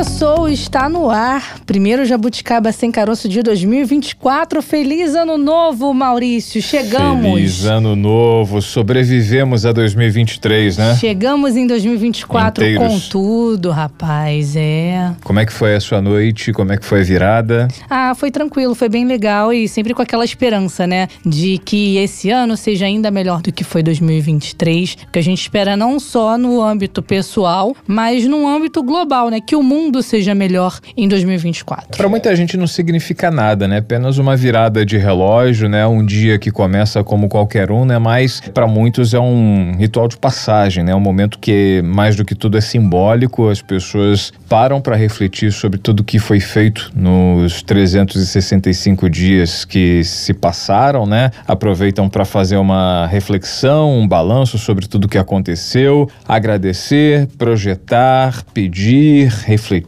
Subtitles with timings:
[0.00, 1.60] Começou, está no ar.
[1.66, 4.62] Primeiro Jabuticaba Sem Caroço de 2024.
[4.62, 6.62] Feliz ano novo, Maurício.
[6.62, 7.34] Chegamos.
[7.34, 8.62] Feliz ano novo.
[8.62, 10.96] Sobrevivemos a 2023, né?
[10.96, 13.04] Chegamos em 2024 Inteiros.
[13.04, 14.56] com tudo, rapaz.
[14.56, 15.12] É.
[15.22, 16.50] Como é que foi a sua noite?
[16.50, 17.68] Como é que foi a virada?
[17.90, 21.08] Ah, foi tranquilo, foi bem legal e sempre com aquela esperança, né?
[21.26, 24.96] De que esse ano seja ainda melhor do que foi 2023.
[25.12, 29.42] Que a gente espera não só no âmbito pessoal, mas no âmbito global, né?
[29.42, 31.96] Que o mundo seja melhor em 2024.
[31.96, 33.78] Para muita gente não significa nada, né?
[33.78, 35.86] Apenas uma virada de relógio, né?
[35.86, 37.98] Um dia que começa como qualquer um, né?
[37.98, 40.94] Mas para muitos é um ritual de passagem, né?
[40.94, 43.48] Um momento que mais do que tudo é simbólico.
[43.48, 50.32] As pessoas param para refletir sobre tudo que foi feito nos 365 dias que se
[50.32, 51.30] passaram, né?
[51.46, 59.79] Aproveitam para fazer uma reflexão, um balanço sobre tudo que aconteceu, agradecer, projetar, pedir, refletir,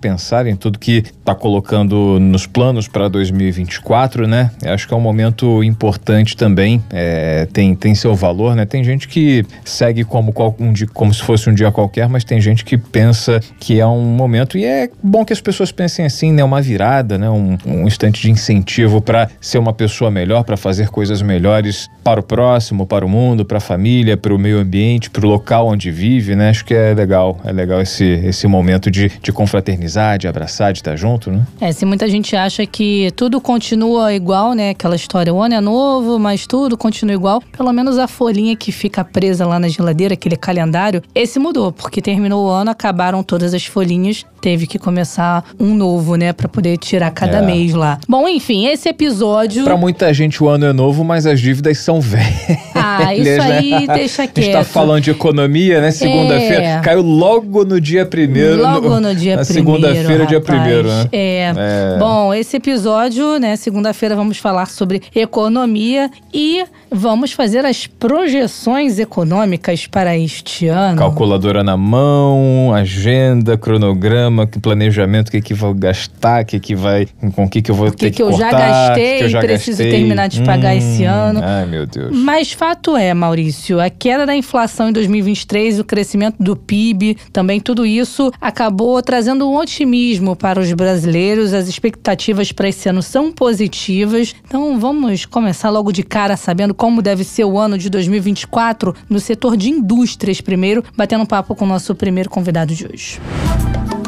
[0.00, 4.50] pensar em tudo que está colocando nos planos para 2024, né?
[4.64, 8.64] Acho que é um momento importante também, é, tem, tem seu valor, né?
[8.64, 12.40] Tem gente que segue como, um dia, como se fosse um dia qualquer, mas tem
[12.40, 16.32] gente que pensa que é um momento, e é bom que as pessoas pensem assim,
[16.32, 16.44] né?
[16.44, 17.28] Uma virada, né?
[17.28, 22.20] Um, um instante de incentivo para ser uma pessoa melhor, para fazer coisas melhores para
[22.20, 25.68] o próximo, para o mundo, para a família, para o meio ambiente, para o local
[25.68, 26.50] onde vive, né?
[26.50, 30.78] Acho que é legal, é legal esse, esse momento de, de confraternizar, de abraçar, de
[30.80, 31.42] estar junto, né?
[31.60, 34.70] É, se muita gente acha que tudo continua igual, né?
[34.70, 37.42] Aquela história, o ano é novo, mas tudo continua igual.
[37.56, 42.00] Pelo menos a folhinha que fica presa lá na geladeira, aquele calendário, esse mudou, porque
[42.02, 46.32] terminou o ano, acabaram todas as folhinhas, teve que começar um novo, né?
[46.32, 47.42] Pra poder tirar cada É.
[47.42, 47.98] mês lá.
[48.08, 49.64] Bom, enfim, esse episódio.
[49.64, 52.58] Para muita gente o ano é novo, mas as dívidas são velhas.
[52.74, 53.56] Ah, isso Aliás, né?
[53.76, 54.64] aí deixa A gente tá quieto.
[54.66, 55.90] falando de economia, né?
[55.90, 56.62] Segunda-feira.
[56.62, 56.80] É.
[56.80, 58.60] Caiu logo no dia primeiro.
[58.62, 59.44] Logo no dia primeiro.
[59.44, 61.08] segunda-feira, dia primeiro, né?
[61.12, 61.52] É.
[61.56, 61.98] É.
[61.98, 63.56] Bom, esse episódio, né?
[63.56, 70.98] Segunda-feira vamos falar sobre economia e vamos fazer as projeções econômicas para este ano.
[70.98, 77.06] Calculadora na mão, agenda, cronograma, que planejamento, o que que vou gastar, que que vai,
[77.34, 79.04] com o que que eu vou O que ter que que, eu já cortar, gastei
[79.04, 79.90] o que que eu já e preciso gastei.
[79.90, 81.40] terminar de pagar esse ano.
[81.42, 82.16] Ai, meu Deus.
[82.16, 87.60] Mas fato é, Maurício, a queda da inflação em 2023, o crescimento do PIB, também
[87.60, 91.52] tudo isso acabou trazendo um otimismo para os brasileiros.
[91.52, 94.34] As expectativas para esse ano são positivas.
[94.46, 99.18] Então vamos começar logo de cara sabendo como deve ser o ano de 2024 no
[99.18, 103.20] setor de indústrias primeiro, batendo um papo com o nosso primeiro convidado de hoje.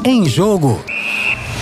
[0.04, 0.78] Em jogo.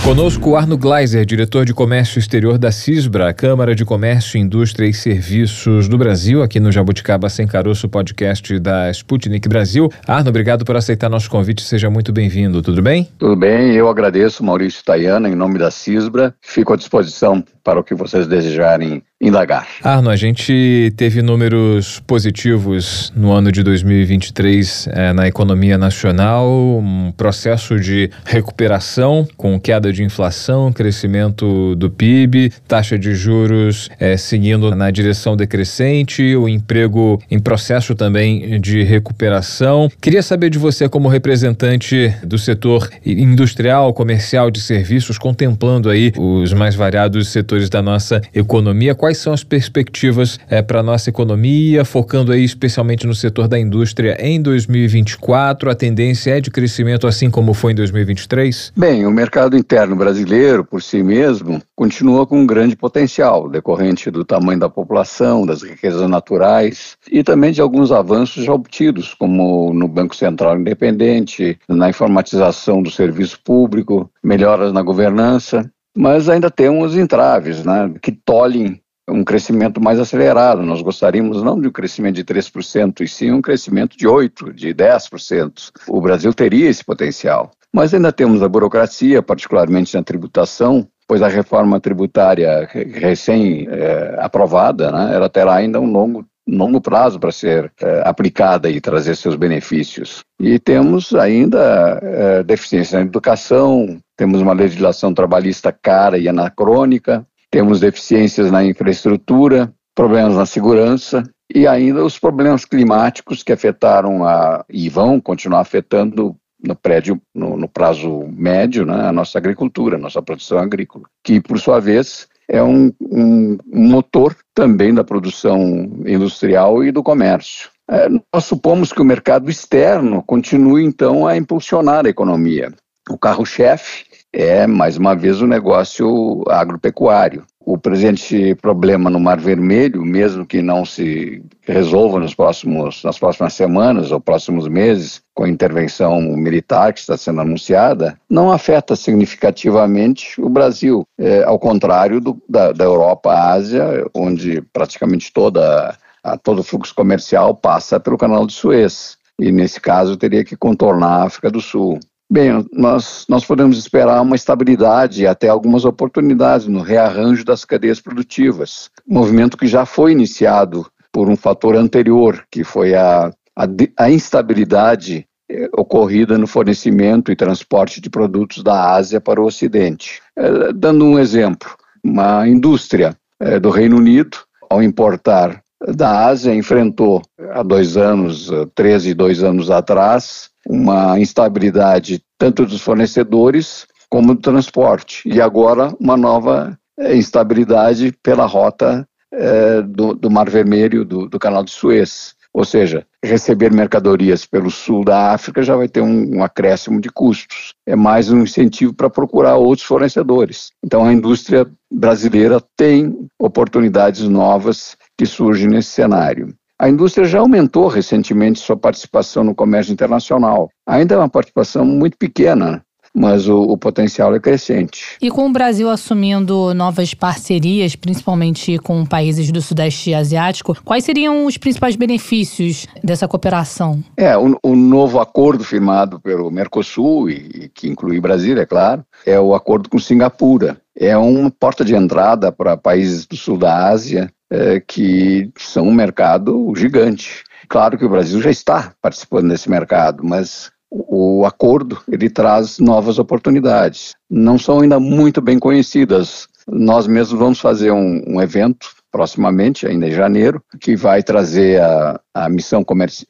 [0.06, 5.89] Conosco Arno Gleiser, diretor de Comércio Exterior da CISBRA, Câmara de Comércio, Indústria e Serviços
[5.89, 9.91] do Brasil, aqui no Jabuticaba Sem Caroço, podcast da Sputnik Brasil.
[10.06, 13.09] Arno, obrigado por aceitar nosso convite, seja muito bem-vindo, tudo bem?
[13.19, 16.33] Tudo bem, eu agradeço Maurício Tayana, em nome da CISBRA.
[16.41, 19.66] Fico à disposição para o que vocês desejarem indagar.
[19.82, 27.10] Arno, a gente teve números positivos no ano de 2023 eh, na economia nacional, um
[27.16, 34.75] processo de recuperação com queda de inflação, crescimento do PIB, taxa de juros eh, seguindo
[34.76, 39.91] na direção decrescente, o emprego em processo também de recuperação.
[39.99, 46.53] Queria saber de você, como representante do setor industrial, comercial, de serviços, contemplando aí os
[46.53, 52.33] mais variados setores da nossa economia, quais são as perspectivas para a nossa economia, focando
[52.33, 55.71] aí especialmente no setor da indústria em 2024?
[55.71, 58.72] A tendência é de crescimento assim como foi em 2023?
[58.77, 64.25] Bem, o mercado interno brasileiro, por si mesmo, continua com um grande potencial, decorrente do
[64.25, 69.88] tamanho da população, das riquezas naturais e também de alguns avanços já obtidos, como no
[69.88, 75.70] Banco Central Independente, na informatização do serviço público, melhoras na governança.
[75.96, 80.62] Mas ainda temos entraves né, que tolhem um crescimento mais acelerado.
[80.62, 84.75] Nós gostaríamos não de um crescimento de 3%, e sim um crescimento de 8%, de
[84.75, 85.70] 10%.
[85.88, 87.50] O Brasil teria esse potencial.
[87.72, 95.28] Mas ainda temos a burocracia, particularmente na tributação, pois a reforma tributária recém-aprovada, né, ela
[95.28, 100.22] terá ainda um longo longo prazo para ser é, aplicada e trazer seus benefícios.
[100.40, 107.81] E temos ainda é, deficiência na educação, temos uma legislação trabalhista cara e anacrônica, temos
[107.81, 111.22] deficiências na infraestrutura, problemas na segurança
[111.52, 117.56] e ainda os problemas climáticos que afetaram a, e vão continuar afetando no prédio, no,
[117.56, 122.26] no prazo médio, né, a nossa agricultura, a nossa produção agrícola, que por sua vez
[122.48, 125.58] é um, um, motor também da produção
[126.06, 127.70] industrial e do comércio.
[127.88, 132.72] É, nós supomos que o mercado externo continue então a impulsionar a economia.
[133.08, 137.44] O carro-chefe é, mais uma vez, o negócio agropecuário.
[137.68, 143.54] O presente problema no Mar Vermelho, mesmo que não se resolva nos próximos, nas próximas
[143.54, 150.40] semanas ou próximos meses, com a intervenção militar que está sendo anunciada, não afeta significativamente
[150.40, 156.60] o Brasil, é, ao contrário do, da, da Europa, Ásia, onde praticamente toda, a, todo
[156.60, 159.18] o fluxo comercial passa pelo Canal de Suez.
[159.40, 161.98] E nesse caso teria que contornar a África do Sul.
[162.28, 168.00] Bem, nós, nós podemos esperar uma estabilidade e até algumas oportunidades no rearranjo das cadeias
[168.00, 168.90] produtivas.
[169.06, 175.25] Movimento que já foi iniciado por um fator anterior, que foi a, a, a instabilidade
[175.49, 180.20] eh, ocorrida no fornecimento e transporte de produtos da Ásia para o Ocidente.
[180.37, 181.70] Eh, dando um exemplo,
[182.02, 184.38] uma indústria eh, do Reino Unido,
[184.69, 185.62] ao importar
[185.94, 193.86] da Ásia, enfrentou há dois anos, 13, dois anos atrás, uma instabilidade tanto dos fornecedores
[194.10, 195.28] como do transporte.
[195.28, 201.38] E agora uma nova eh, instabilidade pela rota é, do, do, Mar Vermelho, do, do,
[201.38, 202.34] Canal de Suez.
[202.54, 207.10] Ou seja, receber mercadorias pelo sul da África já vai ter um, um acréscimo de
[207.10, 207.74] custos.
[207.86, 210.70] É mais um incentivo para procurar outros fornecedores.
[210.82, 216.54] Então a indústria brasileira tem oportunidades novas que surgem nesse cenário.
[216.78, 220.69] A indústria já aumentou recentemente sua participação no comércio internacional.
[220.87, 222.84] Ainda é uma participação muito pequena,
[223.14, 225.17] mas o, o, potencial é crescente.
[225.23, 231.46] E com o Brasil assumindo novas parcerias, principalmente com países do Sudeste Asiático, quais seriam
[231.46, 234.05] os principais benefícios dessa cooperação?
[234.14, 239.02] É, o, o novo acordo firmado pelo Mercosul, e, e que inclui Brasil, é claro,
[239.25, 240.76] é o acordo com Singapura.
[240.94, 245.94] É uma porta de entrada para países do sul da Ásia, é, que são um
[245.94, 247.44] mercado gigante.
[247.69, 253.19] Claro que o Brasil já está participando desse mercado, mas o, acordo ele traz novas
[253.19, 254.14] oportunidades.
[254.31, 256.48] Não são ainda muito bem conhecidas.
[256.66, 262.20] Nós mesmos vamos fazer um, um evento proximamente, ainda em janeiro, que vai trazer a,
[262.34, 262.84] a missão,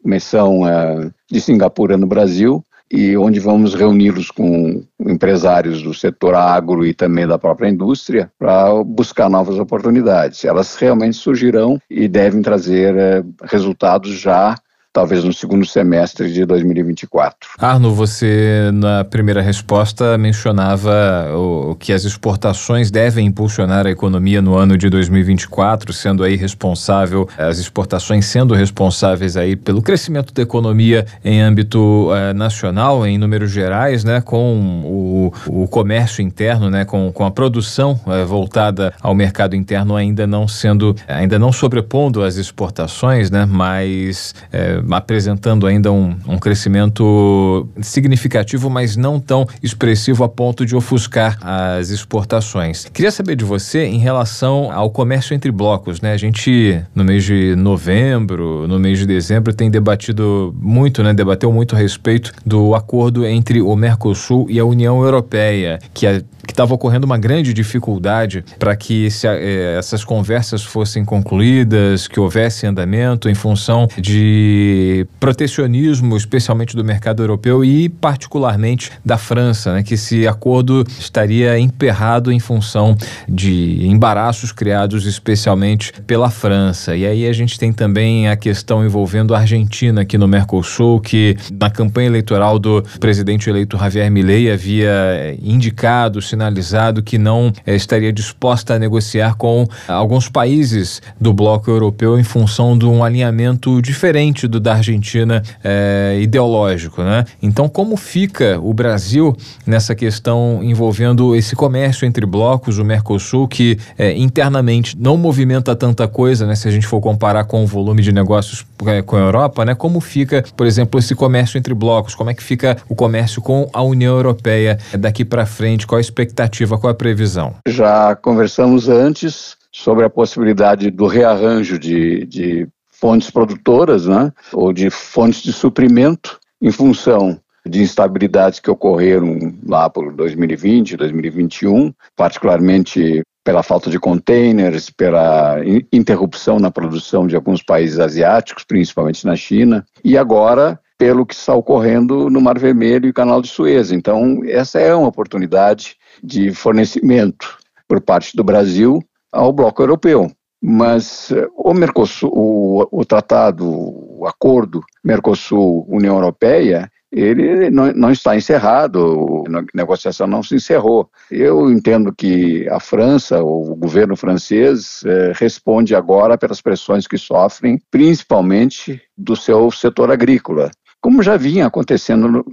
[0.05, 6.87] missão uh, de Singapura no Brasil e onde vamos reuni-los com empresários do setor agro
[6.87, 10.45] e também da própria indústria para buscar novas oportunidades.
[10.45, 14.57] Elas realmente surgirão e devem trazer eh, resultados já
[14.97, 17.51] talvez no segundo semestre de 2024.
[17.59, 24.57] Arno, você na primeira resposta mencionava o, que as exportações devem impulsionar a economia no
[24.57, 31.05] ano de 2024, sendo aí responsável, as exportações sendo responsáveis aí pelo crescimento da economia
[31.23, 37.13] em âmbito eh, nacional, em números gerais, né, com o, o comércio interno, né, com,
[37.13, 42.37] com a produção eh, voltada ao mercado interno ainda não sendo, ainda não sobrepondo as
[42.37, 50.29] exportações, né, mas eh, apresentando ainda um, um crescimento significativo, mas não tão expressivo a
[50.29, 52.87] ponto de ofuscar as exportações.
[52.93, 56.13] Queria saber de você em relação ao comércio entre blocos, né?
[56.13, 61.13] A gente no mês de novembro, no mês de dezembro tem debatido muito, né?
[61.13, 66.21] Debateu muito a respeito do acordo entre o Mercosul e a União Europeia, que a
[66.47, 72.67] que estava ocorrendo uma grande dificuldade para que eh, essas conversas fossem concluídas, que houvesse
[72.67, 74.76] andamento em função de
[75.19, 82.33] protecionismo, especialmente do mercado europeu e particularmente da França, né, que esse acordo estaria emperrado
[82.33, 82.97] em função
[83.29, 86.97] de embaraços criados especialmente pela França.
[86.97, 91.37] E aí a gente tem também a questão envolvendo a Argentina aqui no Mercosul, que
[91.53, 97.75] na campanha eleitoral do presidente eleito Javier Milei havia eh, indicado, sinalizado que não eh,
[97.75, 103.81] estaria disposta a negociar com alguns países do bloco europeu em função de um alinhamento
[103.81, 107.25] diferente do da Argentina eh, ideológico, né?
[107.43, 109.37] Então, como fica o Brasil
[109.67, 116.07] nessa questão envolvendo esse comércio entre blocos, o Mercosul, que eh, internamente não movimenta tanta
[116.09, 116.55] coisa, né?
[116.55, 118.65] Se a gente for comparar com o volume de negócios
[119.05, 119.75] com a Europa, né?
[119.75, 122.15] Como fica, por exemplo, esse comércio entre blocos?
[122.15, 125.87] Como é que fica o comércio com a União Europeia daqui para frente?
[125.87, 127.55] Qual a expectativa, qual a previsão?
[127.67, 132.69] Já conversamos antes sobre a possibilidade do rearranjo de, de
[133.01, 139.91] fontes produtoras, né, ou de fontes de suprimento em função de instabilidades que ocorreram lá
[139.91, 145.57] por 2020, 2021, particularmente pela falta de containers, pela
[145.93, 151.55] interrupção na produção de alguns países asiáticos, principalmente na China, e agora pelo que está
[151.55, 153.93] ocorrendo no Mar Vermelho e Canal de Suez.
[153.93, 160.31] Então, essa é uma oportunidade de fornecimento por parte do Brasil ao bloco europeu.
[160.69, 168.35] Mas eh, o Mercosul, o, o tratado, o acordo Mercosul-União Europeia, ele não, não, está
[168.35, 171.09] encerrado, a negociação não se encerrou.
[171.31, 177.81] Eu entendo que a França, o governo francês, eh, responde agora pelas pressões que sofrem,
[177.89, 182.45] principalmente do seu setor agrícola, como já vinha acontecendo no,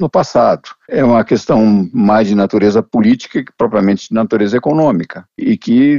[0.00, 0.70] no passado.
[0.88, 5.98] É uma questão mais de natureza política que propriamente de natureza econômica, e que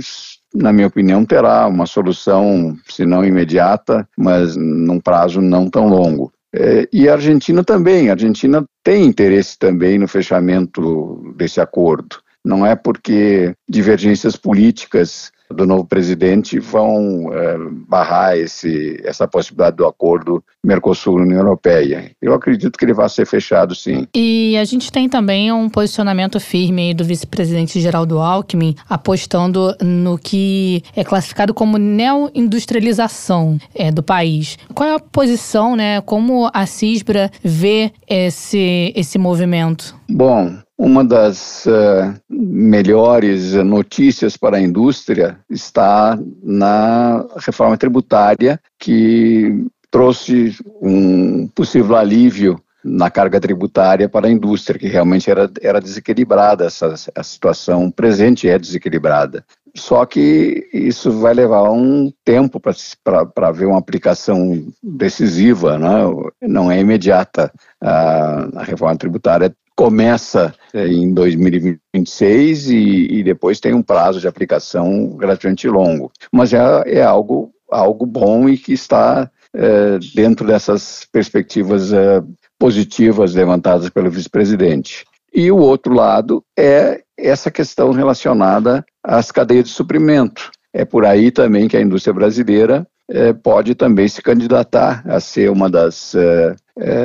[0.53, 6.31] na minha opinião, terá uma solução, se não imediata, mas num prazo não tão longo.
[6.55, 8.09] É, e a Argentina também.
[8.09, 12.17] A Argentina tem interesse também no fechamento desse acordo.
[12.45, 17.57] Não é porque divergências políticas do novo presidente vão é,
[17.87, 22.11] barrar esse, essa possibilidade do acordo Mercosul-União Europeia.
[22.21, 24.07] Eu acredito que ele vai ser fechado, sim.
[24.15, 30.83] E a gente tem também um posicionamento firme do vice-presidente Geraldo Alckmin, apostando no que
[30.95, 34.57] é classificado como neoindustrialização é, do país.
[34.73, 36.01] Qual é a posição, né?
[36.01, 39.95] Como a CISBRA vê esse, esse movimento?
[40.09, 50.55] Bom, uma das uh, melhores notícias para a indústria está na reforma tributária, que trouxe
[50.81, 56.93] um possível alívio na carga tributária para a indústria, que realmente era, era desequilibrada, essa,
[57.15, 59.45] a situação presente é desequilibrada.
[59.75, 66.03] Só que isso vai levar um tempo para ver uma aplicação decisiva, né?
[66.41, 67.51] não é imediata.
[67.81, 74.27] A, a reforma tributária começa é, em 2026 e, e, depois tem um prazo de
[74.27, 76.11] aplicação relativamente longo.
[76.31, 82.21] Mas é, é algo, algo bom e que está é, dentro dessas perspectivas é,
[82.59, 85.05] positivas levantadas pelo vice-presidente.
[85.33, 90.51] E o outro lado é essa questão relacionada às cadeias de suprimento.
[90.71, 95.49] É por aí também que a indústria brasileira é, pode também se candidatar a ser
[95.49, 96.15] uma das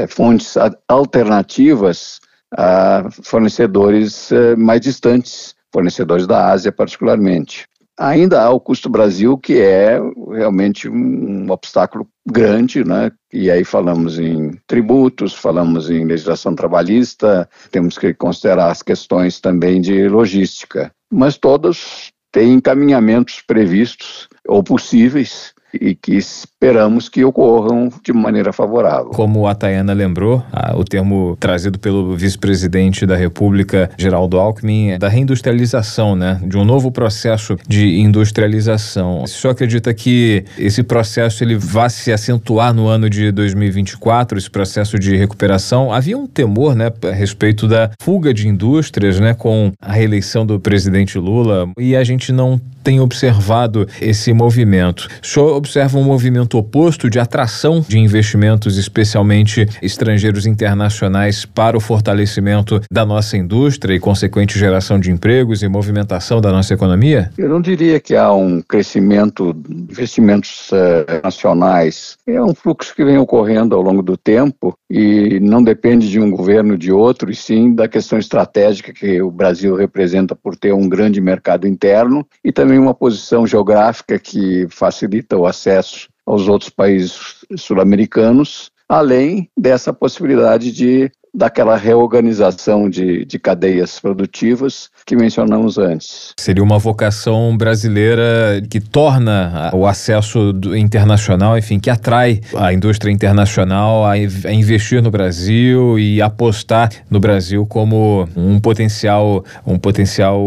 [0.09, 0.55] fontes
[0.89, 2.21] alternativas
[2.57, 7.67] a fornecedores eh, mais distantes, fornecedores da Ásia particularmente.
[7.99, 9.99] Ainda há o custo Brasil, que é
[10.31, 13.11] realmente um obstáculo grande, né?
[13.33, 19.81] E aí falamos em tributos, falamos em legislação trabalhista, temos que considerar as questões também
[19.81, 20.93] de logística.
[21.13, 26.17] Mas todos têm encaminhamentos previstos ou possíveis e que
[26.61, 29.11] esperamos que ocorram de maneira favorável.
[29.11, 30.43] Como a Tayana lembrou,
[30.75, 36.41] o termo trazido pelo vice-presidente da República, Geraldo Alckmin, é da reindustrialização, né?
[36.45, 39.23] De um novo processo de industrialização.
[39.23, 44.51] O senhor acredita que esse processo ele vai se acentuar no ano de 2024, esse
[44.51, 45.93] processo de recuperação?
[45.93, 50.59] Havia um temor, né, a respeito da fuga de indústrias, né, com a reeleição do
[50.59, 55.09] presidente Lula, e a gente não tem observado esse movimento.
[55.23, 62.81] Senhor observa um movimento oposto de atração de investimentos, especialmente estrangeiros internacionais, para o fortalecimento
[62.91, 67.31] da nossa indústria e consequente geração de empregos e movimentação da nossa economia?
[67.37, 72.17] Eu não diria que há um crescimento de investimentos uh, nacionais.
[72.27, 76.31] É um fluxo que vem ocorrendo ao longo do tempo e não depende de um
[76.31, 80.89] governo de outro, e sim da questão estratégica que o Brasil representa por ter um
[80.89, 87.45] grande mercado interno e também uma posição geográfica que facilita o acesso aos outros países
[87.57, 96.33] sul-americanos, além dessa possibilidade de daquela reorganização de, de cadeias produtivas que mencionamos antes.
[96.37, 104.05] Seria uma vocação brasileira que torna o acesso internacional, enfim, que atrai a indústria internacional
[104.05, 110.41] a, a investir no Brasil e apostar no Brasil como um potencial, um potencial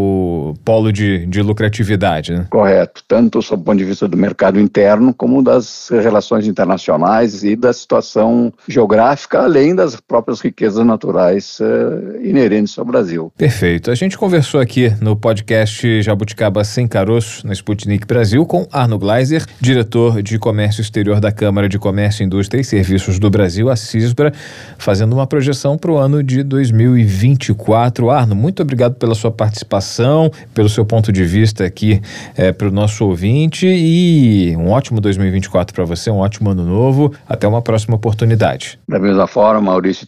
[0.62, 2.34] polo de, de lucratividade.
[2.34, 2.46] Né?
[2.50, 7.72] Correto, tanto do ponto de vista do mercado interno como das relações internacionais e da
[7.72, 13.32] situação geográfica, além das próprias riquezas naturais uh, inerentes ao Brasil.
[13.36, 13.90] Perfeito.
[13.90, 19.44] A gente conversou aqui no podcast Jabuticaba Sem Caroço, na Sputnik Brasil, com Arno Gleiser,
[19.60, 24.32] diretor de Comércio Exterior da Câmara de Comércio, Indústria e Serviços do Brasil, a CISBRA,
[24.78, 28.10] fazendo uma projeção para o ano de 2024.
[28.10, 32.00] Arno, muito obrigado pela sua participação, pelo seu ponto de vista aqui
[32.36, 37.12] é, para o nosso ouvinte e um ótimo 2024 para você, um ótimo ano novo.
[37.28, 38.78] Até uma próxima oportunidade.
[38.88, 40.06] Da mesma forma, Maurício e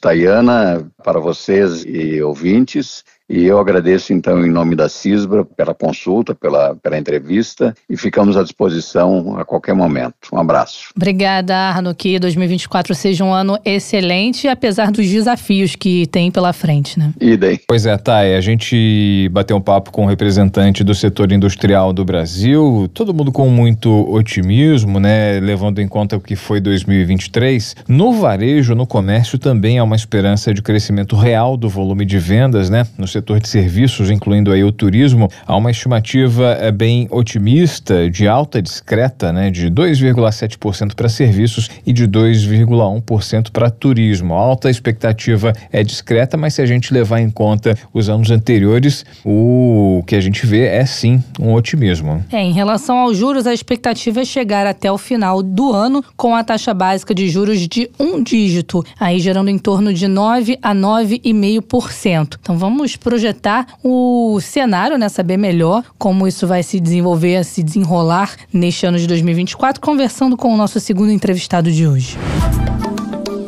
[0.55, 6.35] Tayana, para vocês e ouvintes, E eu agradeço, então, em nome da CISBRA, pela consulta,
[6.35, 10.15] pela, pela entrevista e ficamos à disposição a qualquer momento.
[10.33, 10.91] Um abraço.
[10.95, 11.95] Obrigada, Arno.
[11.95, 17.15] Que 2024 seja um ano excelente, apesar dos desafios que tem pela frente, né?
[17.19, 17.59] E daí?
[17.67, 21.93] Pois é, Thay, a gente bateu um papo com o um representante do setor industrial
[21.93, 25.41] do Brasil, todo mundo com muito otimismo, né?
[25.41, 27.77] Levando em conta o que foi 2023.
[27.89, 32.69] No varejo, no comércio, também há uma esperança de crescimento real do volume de vendas,
[32.69, 32.87] né?
[32.99, 38.29] No setor de serviços, incluindo aí o turismo, há uma estimativa é, bem otimista, de
[38.29, 39.51] alta discreta, né?
[39.51, 44.35] De 2,7% para serviços e de 2,1% para turismo.
[44.35, 49.05] A alta expectativa é discreta, mas se a gente levar em conta os anos anteriores,
[49.25, 52.25] o que a gente vê é sim um otimismo.
[52.31, 56.35] É, em relação aos juros, a expectativa é chegar até o final do ano com
[56.35, 60.75] a taxa básica de juros de um dígito, aí gerando em torno de 9 a
[60.75, 62.37] 9,5%.
[62.41, 68.35] Então vamos projetar o cenário, né, saber melhor como isso vai se desenvolver, se desenrolar
[68.51, 72.19] neste ano de 2024, conversando com o nosso segundo entrevistado de hoje.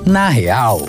[0.05, 0.83] Na real.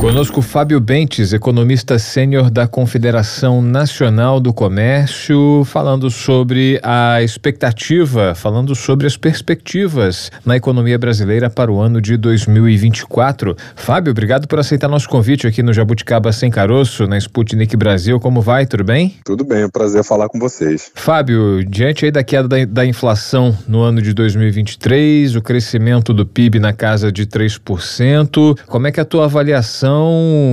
[0.00, 8.74] Conosco Fábio Bentes, economista sênior da Confederação Nacional do Comércio, falando sobre a expectativa, falando
[8.74, 13.54] sobre as perspectivas na economia brasileira para o ano de 2024.
[13.76, 18.18] Fábio, obrigado por aceitar nosso convite aqui no Jabuticaba Sem Caroço, na Sputnik Brasil.
[18.18, 18.64] Como vai?
[18.64, 19.16] Tudo bem?
[19.22, 20.90] Tudo bem, é um prazer falar com vocês.
[20.94, 26.24] Fábio, diante aí da queda da, da inflação no ano de 2023, o crescimento do
[26.24, 29.89] PIB na casa de 3%, como é que é a tua avaliação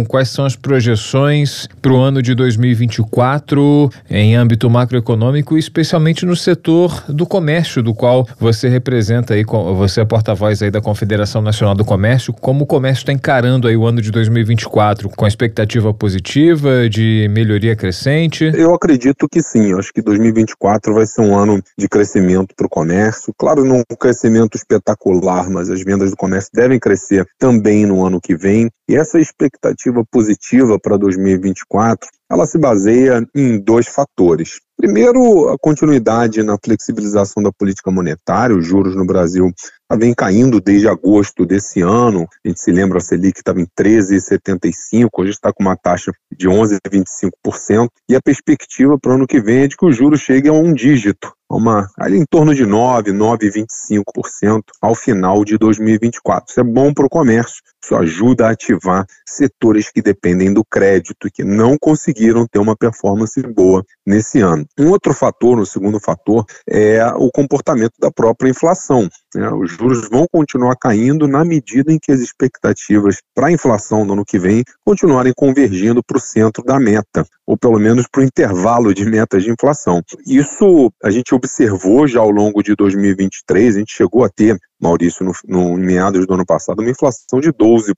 [0.08, 7.03] quais são as projeções para o ano de 2024 em âmbito macroeconômico, especialmente no setor
[7.08, 9.44] do comércio, do qual você representa aí,
[9.75, 13.75] você é porta-voz aí da Confederação Nacional do Comércio, como o comércio está encarando aí
[13.75, 18.51] o ano de 2024, com expectativa positiva, de melhoria crescente?
[18.53, 22.70] Eu acredito que sim, acho que 2024 vai ser um ano de crescimento para o
[22.70, 28.06] comércio, claro, não um crescimento espetacular, mas as vendas do comércio devem crescer também no
[28.06, 34.62] ano que vem, e essa expectativa positiva para 2024, ela se baseia em dois fatores.
[34.77, 39.51] Primeiro, a continuidade na flexibilização da política monetária, os juros no Brasil
[39.95, 42.28] vem caindo desde agosto desse ano.
[42.45, 46.47] A gente se lembra, a Selic estava em 13,75, hoje está com uma taxa de
[46.47, 47.89] 11,25%.
[48.10, 50.54] E a perspectiva para o ano que vem é de que os juros cheguem a
[50.54, 56.51] um dígito, uma, ali em torno de 9, 9,25% ao final de 2024.
[56.51, 61.28] Isso é bom para o comércio, isso ajuda a ativar setores que dependem do crédito
[61.28, 64.66] e que não conseguiram ter uma performance boa nesse ano.
[64.80, 69.10] Um outro fator, um segundo fator, é o comportamento da própria inflação.
[69.35, 69.49] Né?
[69.51, 74.13] Os juros vão continuar caindo na medida em que as expectativas para a inflação no
[74.13, 78.23] ano que vem continuarem convergindo para o centro da meta, ou pelo menos para o
[78.23, 80.01] intervalo de metas de inflação.
[80.25, 85.25] Isso a gente observou já ao longo de 2023, a gente chegou a ter Maurício,
[85.25, 87.93] no, no meados do ano passado, uma inflação de 12%.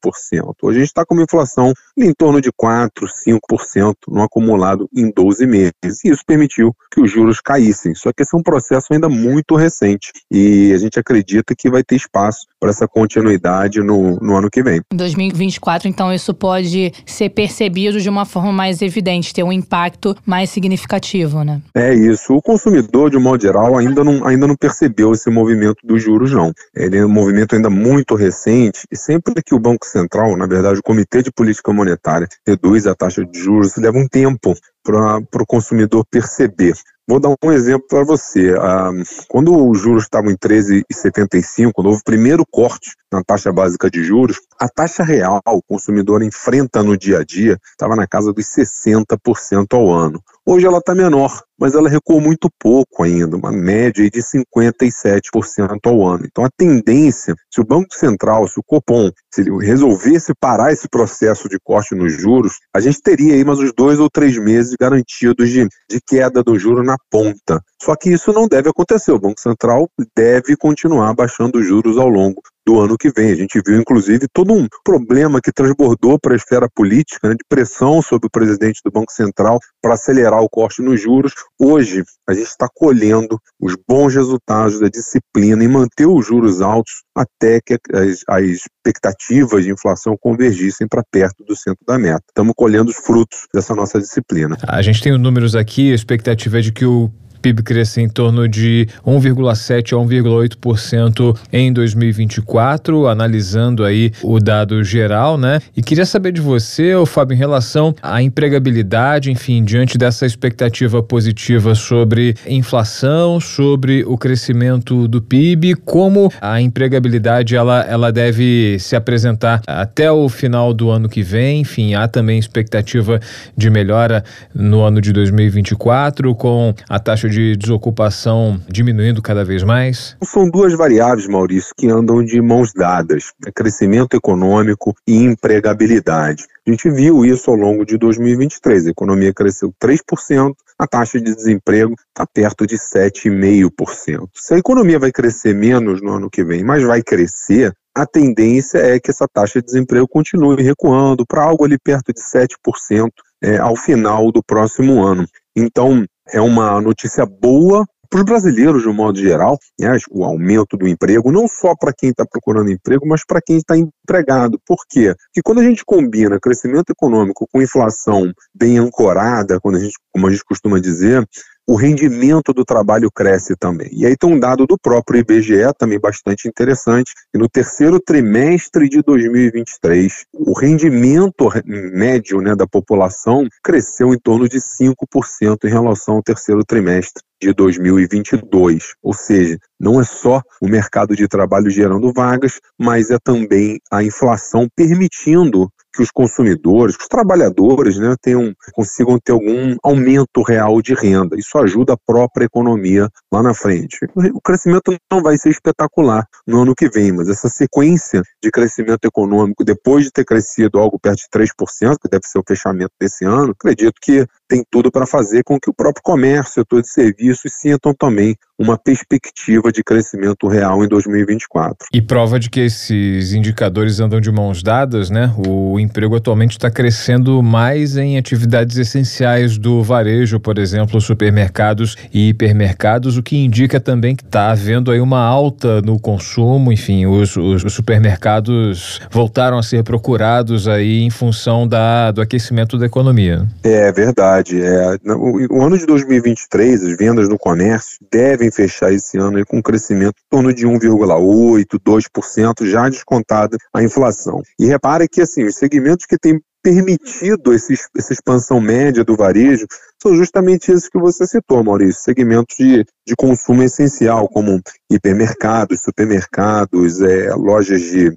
[0.63, 2.89] Hoje a gente está com uma inflação em torno de 4%,
[3.27, 5.73] 5% no acumulado em 12 meses.
[6.05, 7.93] E isso permitiu que os juros caíssem.
[7.95, 11.18] Só que esse é um processo ainda muito recente e a gente acredita
[11.58, 14.82] que vai ter espaço para essa continuidade no, no ano que vem.
[14.91, 20.15] Em 2024, então, isso pode ser percebido de uma forma mais evidente, ter um impacto
[20.25, 21.62] mais significativo, né?
[21.73, 22.34] É isso.
[22.34, 26.32] O consumidor, de um modo geral, ainda não, ainda não percebeu esse movimento dos juros,
[26.32, 26.51] não.
[26.75, 30.79] Ele é um movimento ainda muito recente e sempre que o Banco Central, na verdade,
[30.79, 34.55] o Comitê de Política Monetária, reduz a taxa de juros, leva um tempo
[34.91, 36.73] para o consumidor perceber.
[37.08, 38.56] Vou dar um exemplo para você.
[38.60, 38.91] Ah,
[39.28, 44.04] quando os juros estavam em 13,75, quando houve o primeiro corte na taxa básica de
[44.04, 48.45] juros, a taxa real o consumidor enfrenta no dia a dia estava na casa dos
[48.45, 50.21] 60% ao ano.
[50.51, 56.07] Hoje ela está menor, mas ela recuou muito pouco ainda, uma média de 57% ao
[56.07, 56.25] ano.
[56.25, 60.89] Então a tendência, se o Banco Central, se o Copom, se ele resolvesse parar esse
[60.89, 64.73] processo de corte nos juros, a gente teria aí mais uns dois ou três meses
[64.73, 67.62] garantidos de, de queda do juro na ponta.
[67.79, 69.12] Só que isso não deve acontecer.
[69.12, 73.32] O Banco Central deve continuar baixando os juros ao longo do ano que vem.
[73.32, 77.43] A gente viu, inclusive, todo um problema que transbordou para a esfera política, né, de
[77.49, 81.34] pressão sobre o presidente do Banco Central para acelerar o corte nos juros.
[81.60, 87.01] Hoje, a gente está colhendo os bons resultados da disciplina em manter os juros altos
[87.15, 92.23] até que as, as expectativas de inflação convergissem para perto do centro da meta.
[92.29, 94.55] Estamos colhendo os frutos dessa nossa disciplina.
[94.67, 98.47] A gente tem números aqui, a expectativa é de que o PIB crescer em torno
[98.47, 105.60] de 1,7 a 1,8% em 2024, analisando aí o dado geral, né?
[105.75, 111.75] E queria saber de você, Fábio, em relação à empregabilidade, enfim, diante dessa expectativa positiva
[111.75, 119.62] sobre inflação, sobre o crescimento do PIB, como a empregabilidade ela, ela deve se apresentar
[119.65, 121.62] até o final do ano que vem.
[121.62, 123.19] Enfim, há também expectativa
[123.56, 124.23] de melhora
[124.54, 130.17] no ano de 2024, com a taxa de desocupação diminuindo cada vez mais?
[130.23, 136.45] São duas variáveis, Maurício, que andam de mãos dadas: é crescimento econômico e empregabilidade.
[136.67, 138.87] A gente viu isso ao longo de 2023.
[138.87, 144.27] A economia cresceu 3%, a taxa de desemprego está perto de 7,5%.
[144.33, 148.77] Se a economia vai crescer menos no ano que vem, mas vai crescer, a tendência
[148.77, 153.09] é que essa taxa de desemprego continue recuando para algo ali perto de 7%
[153.41, 155.27] é, ao final do próximo ano.
[155.55, 160.75] Então, é uma notícia boa para os brasileiros, de um modo geral, né, o aumento
[160.75, 164.59] do emprego, não só para quem está procurando emprego, mas para quem está empregado.
[164.65, 165.13] Por quê?
[165.25, 170.25] Porque quando a gente combina crescimento econômico com inflação bem ancorada, quando a gente, como
[170.25, 171.23] a gente costuma dizer,
[171.69, 173.89] o rendimento do trabalho cresce também.
[173.91, 178.89] E aí tem um dado do próprio IBGE, também bastante interessante, que no terceiro trimestre
[178.89, 186.15] de 2023, o rendimento médio né, da população cresceu em torno de 5% em relação
[186.15, 188.95] ao terceiro trimestre de 2022.
[189.03, 194.03] Ou seja, não é só o mercado de trabalho gerando vagas, mas é também a
[194.03, 200.82] inflação permitindo que os consumidores, que os trabalhadores né, tenham, consigam ter algum aumento real
[200.82, 201.38] de renda.
[201.38, 203.97] Isso ajuda a própria economia lá na frente.
[204.34, 209.06] O crescimento não vai ser espetacular no ano que vem, mas essa sequência de crescimento
[209.06, 213.25] econômico, depois de ter crescido algo perto de 3%, que deve ser o fechamento desse
[213.25, 217.53] ano, acredito que tem tudo para fazer com que o próprio comércio, setor de serviços,
[217.53, 221.88] sintam também uma perspectiva de crescimento real em 2024.
[221.93, 225.33] E prova de que esses indicadores andam de mãos dadas, né?
[225.47, 232.29] O emprego atualmente está crescendo mais em atividades essenciais do varejo, por exemplo, supermercados e
[232.29, 237.38] hipermercados, o que indica também que está havendo aí uma alta no consumo, enfim, os,
[237.38, 243.47] os, os, supermercados voltaram a ser procurados aí em função da, do aquecimento da economia.
[243.63, 244.38] É verdade.
[244.39, 249.62] É, o, ano de 2023, as vendas no comércio devem fechar esse ano com um
[249.62, 254.41] crescimento em torno de 1,8%, 2%, já descontada a inflação.
[254.60, 259.65] E repare que assim, os segmentos que têm permitido esse, essa expansão média do varejo
[260.02, 267.02] são justamente esses que você citou, Maurício, segmentos de, de consumo essencial, como hipermercados, supermercados,
[267.02, 268.15] é, lojas de,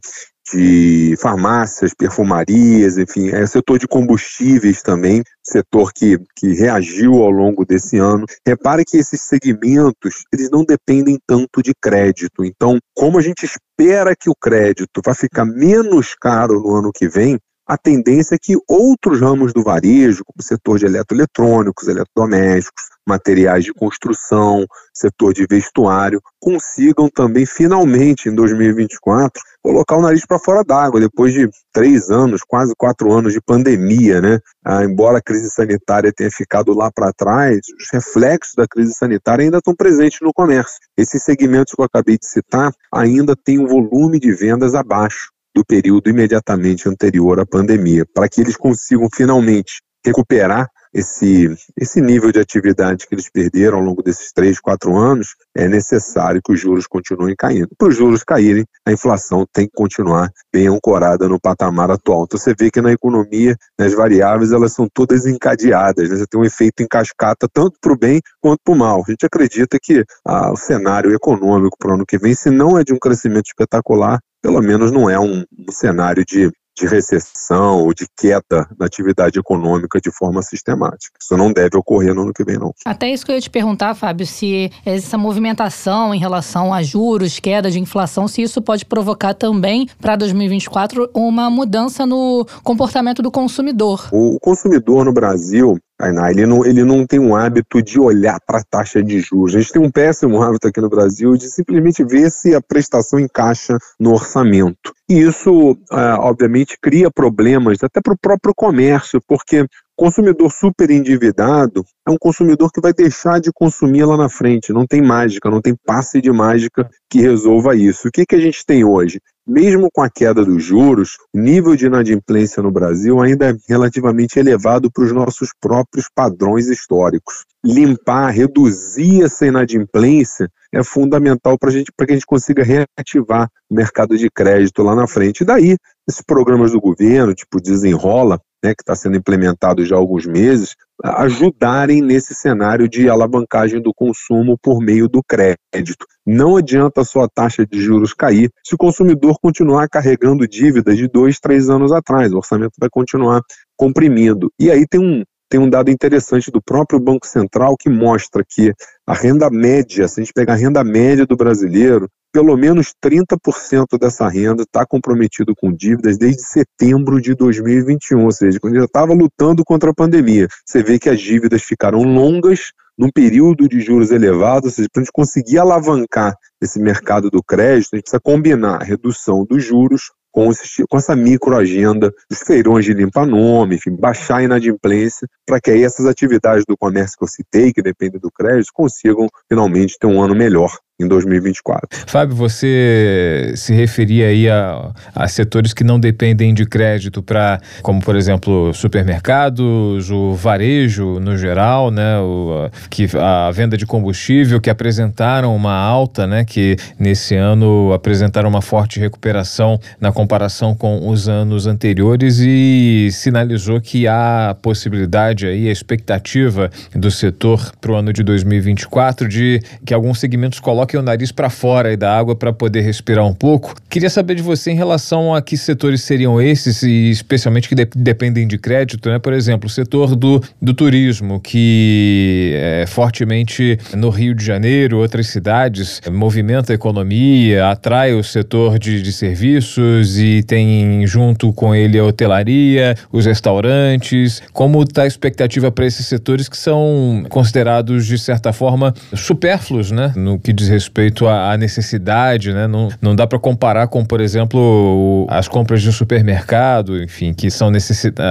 [0.52, 7.64] de farmácias, perfumarias, enfim, é setor de combustíveis também, setor que, que reagiu ao longo
[7.64, 8.26] desse ano.
[8.46, 12.44] Repare que esses segmentos, eles não dependem tanto de crédito.
[12.44, 17.08] Então, como a gente espera que o crédito vai ficar menos caro no ano que
[17.08, 17.38] vem,
[17.72, 23.64] a tendência é que outros ramos do varejo, como o setor de eletroeletrônicos, eletrodomésticos, materiais
[23.64, 30.62] de construção, setor de vestuário, consigam também, finalmente, em 2024, colocar o nariz para fora
[30.62, 34.38] d'água, depois de três anos, quase quatro anos de pandemia, né?
[34.62, 39.44] Ah, embora a crise sanitária tenha ficado lá para trás, os reflexos da crise sanitária
[39.44, 40.76] ainda estão presentes no comércio.
[40.94, 45.64] Esses segmentos que eu acabei de citar ainda têm um volume de vendas abaixo do
[45.64, 51.48] período imediatamente anterior à pandemia, para que eles consigam finalmente recuperar esse,
[51.80, 56.40] esse nível de atividade que eles perderam ao longo desses três, quatro anos, é necessário
[56.44, 57.68] que os juros continuem caindo.
[57.78, 62.24] Para os juros caírem, a inflação tem que continuar bem ancorada no patamar atual.
[62.24, 66.16] Então você vê que na economia, as variáveis elas são todas encadeadas, né?
[66.16, 69.02] você tem um efeito em cascata tanto para o bem quanto para o mal.
[69.06, 72.78] A gente acredita que ah, o cenário econômico para o ano que vem, se não
[72.78, 77.82] é de um crescimento espetacular, pelo menos não é um, um cenário de de recessão
[77.82, 81.18] ou de queda na atividade econômica de forma sistemática.
[81.20, 82.72] Isso não deve ocorrer no ano que vem, não.
[82.84, 87.38] Até isso que eu ia te perguntar, Fábio, se essa movimentação em relação a juros,
[87.38, 93.30] queda de inflação, se isso pode provocar também para 2024 uma mudança no comportamento do
[93.30, 94.08] consumidor.
[94.10, 98.58] O consumidor no Brasil, Tainá, ele não, ele não tem um hábito de olhar para
[98.58, 99.54] a taxa de juros.
[99.54, 103.20] A gente tem um péssimo hábito aqui no Brasil de simplesmente ver se a prestação
[103.20, 104.92] encaixa no orçamento.
[105.08, 109.64] E isso, é, obviamente, cria problemas até para o próprio comércio, porque
[109.96, 114.72] Consumidor super endividado é um consumidor que vai deixar de consumir lá na frente.
[114.72, 118.08] Não tem mágica, não tem passe de mágica que resolva isso.
[118.08, 119.20] O que, que a gente tem hoje?
[119.46, 124.38] Mesmo com a queda dos juros, o nível de inadimplência no Brasil ainda é relativamente
[124.38, 127.44] elevado para os nossos próprios padrões históricos.
[127.64, 134.16] Limpar, reduzir essa inadimplência é fundamental para gente, que a gente consiga reativar o mercado
[134.16, 135.42] de crédito lá na frente.
[135.42, 135.76] E daí,
[136.08, 140.76] esses programas do governo, tipo Desenrola, né, que está sendo implementado já há alguns meses,
[141.02, 146.06] ajudarem nesse cenário de alavancagem do consumo por meio do crédito.
[146.24, 151.08] Não adianta só a taxa de juros cair se o consumidor continuar carregando dívidas de
[151.08, 152.32] dois, três anos atrás.
[152.32, 153.42] O orçamento vai continuar
[153.76, 154.52] comprimindo.
[154.58, 158.72] E aí tem um, tem um dado interessante do próprio Banco Central que mostra que
[159.06, 163.98] a renda média, se a gente pegar a renda média do brasileiro, pelo menos 30%
[164.00, 169.12] dessa renda está comprometido com dívidas desde setembro de 2021, ou seja, quando já estava
[169.12, 170.48] lutando contra a pandemia.
[170.64, 175.02] Você vê que as dívidas ficaram longas num período de juros elevados, ou seja, para
[175.02, 179.64] a gente conseguir alavancar esse mercado do crédito, a gente precisa combinar a redução dos
[179.64, 185.60] juros com, esse, com essa microagenda dos feirões de limpa-nome, enfim, baixar a inadimplência, para
[185.60, 189.98] que aí essas atividades do comércio que eu citei, que dependem do crédito, consigam finalmente
[189.98, 191.88] ter um ano melhor em 2024.
[192.06, 198.00] Fábio, você se referia aí a, a setores que não dependem de crédito para, como
[198.02, 204.70] por exemplo, supermercados, o varejo no geral, né, o, que a venda de combustível que
[204.70, 211.28] apresentaram uma alta, né, que nesse ano apresentaram uma forte recuperação na comparação com os
[211.28, 218.12] anos anteriores e sinalizou que há possibilidade aí, a expectativa do setor para o ano
[218.12, 222.52] de 2024 de que alguns segmentos coloquem coloquem o nariz para fora da água para
[222.52, 223.74] poder respirar um pouco.
[223.88, 227.88] Queria saber de você em relação a que setores seriam esses e especialmente que de
[227.94, 229.18] dependem de crédito, né?
[229.18, 235.28] Por exemplo, o setor do, do turismo, que é fortemente no Rio de Janeiro, outras
[235.28, 241.98] cidades, movimenta a economia, atrai o setor de, de serviços e tem junto com ele
[241.98, 244.42] a hotelaria, os restaurantes.
[244.52, 250.12] Como está a expectativa para esses setores que são considerados, de certa forma, supérfluos, né?
[250.16, 250.81] No que diz respeito
[251.28, 252.66] à necessidade, né?
[252.66, 257.70] Não, não dá para comparar com, por exemplo, as compras de supermercado, enfim, que são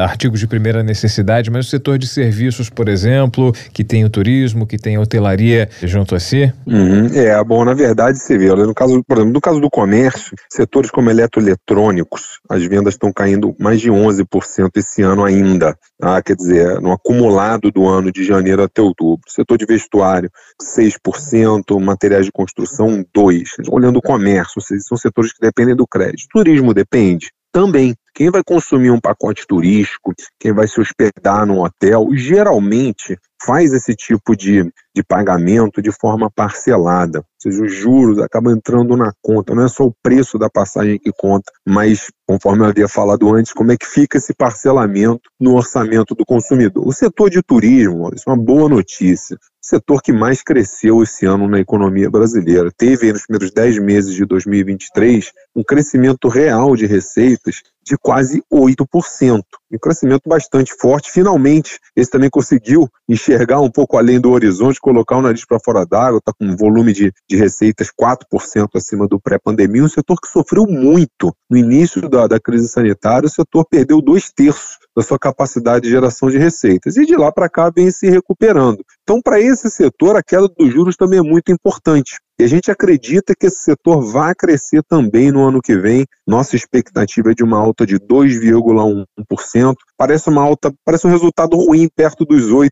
[0.03, 4.65] artigos de primeira necessidade, mas o setor de serviços, por exemplo, que tem o turismo,
[4.65, 6.51] que tem a hotelaria junto a si?
[6.65, 7.07] Uhum.
[7.13, 10.89] É, bom, na verdade, você vê, no caso, por exemplo, no caso do comércio, setores
[10.91, 16.21] como eletroeletrônicos, as vendas estão caindo mais de 11% esse ano ainda, tá?
[16.21, 19.21] quer dizer, no acumulado do ano de janeiro até outubro.
[19.27, 20.29] Setor de vestuário,
[20.61, 23.51] 6%, materiais de construção, dois.
[23.69, 26.27] Olhando o comércio, são setores que dependem do crédito.
[26.31, 27.93] Turismo depende também.
[28.13, 33.95] Quem vai consumir um pacote turístico, quem vai se hospedar num hotel, geralmente faz esse
[33.95, 34.63] tipo de,
[34.93, 37.19] de pagamento de forma parcelada.
[37.19, 39.55] Ou seja, os juros acabam entrando na conta.
[39.55, 43.53] Não é só o preço da passagem que conta, mas, conforme eu havia falado antes,
[43.53, 46.85] como é que fica esse parcelamento no orçamento do consumidor.
[46.85, 51.47] O setor de turismo, isso é uma boa notícia setor que mais cresceu esse ano
[51.47, 52.71] na economia brasileira.
[52.75, 59.41] Teve, nos primeiros 10 meses de 2023, um crescimento real de receitas de quase 8%.
[59.71, 61.11] Um crescimento bastante forte.
[61.11, 65.85] Finalmente, esse também conseguiu enxergar um pouco além do horizonte, colocar o nariz para fora
[65.85, 69.83] d'água, está com um volume de, de receitas 4% acima do pré-pandemia.
[69.83, 74.31] Um setor que sofreu muito no início da, da crise sanitária, o setor perdeu dois
[74.31, 76.95] terços da sua capacidade de geração de receitas.
[76.95, 78.83] E de lá para cá vem se recuperando.
[79.03, 82.19] Então, para esse setor, a queda dos juros também é muito importante.
[82.41, 86.07] E a gente acredita que esse setor vai crescer também no ano que vem.
[86.25, 89.75] Nossa expectativa é de uma alta de 2,1%.
[89.95, 92.71] Parece uma alta, parece um resultado ruim perto dos 8%,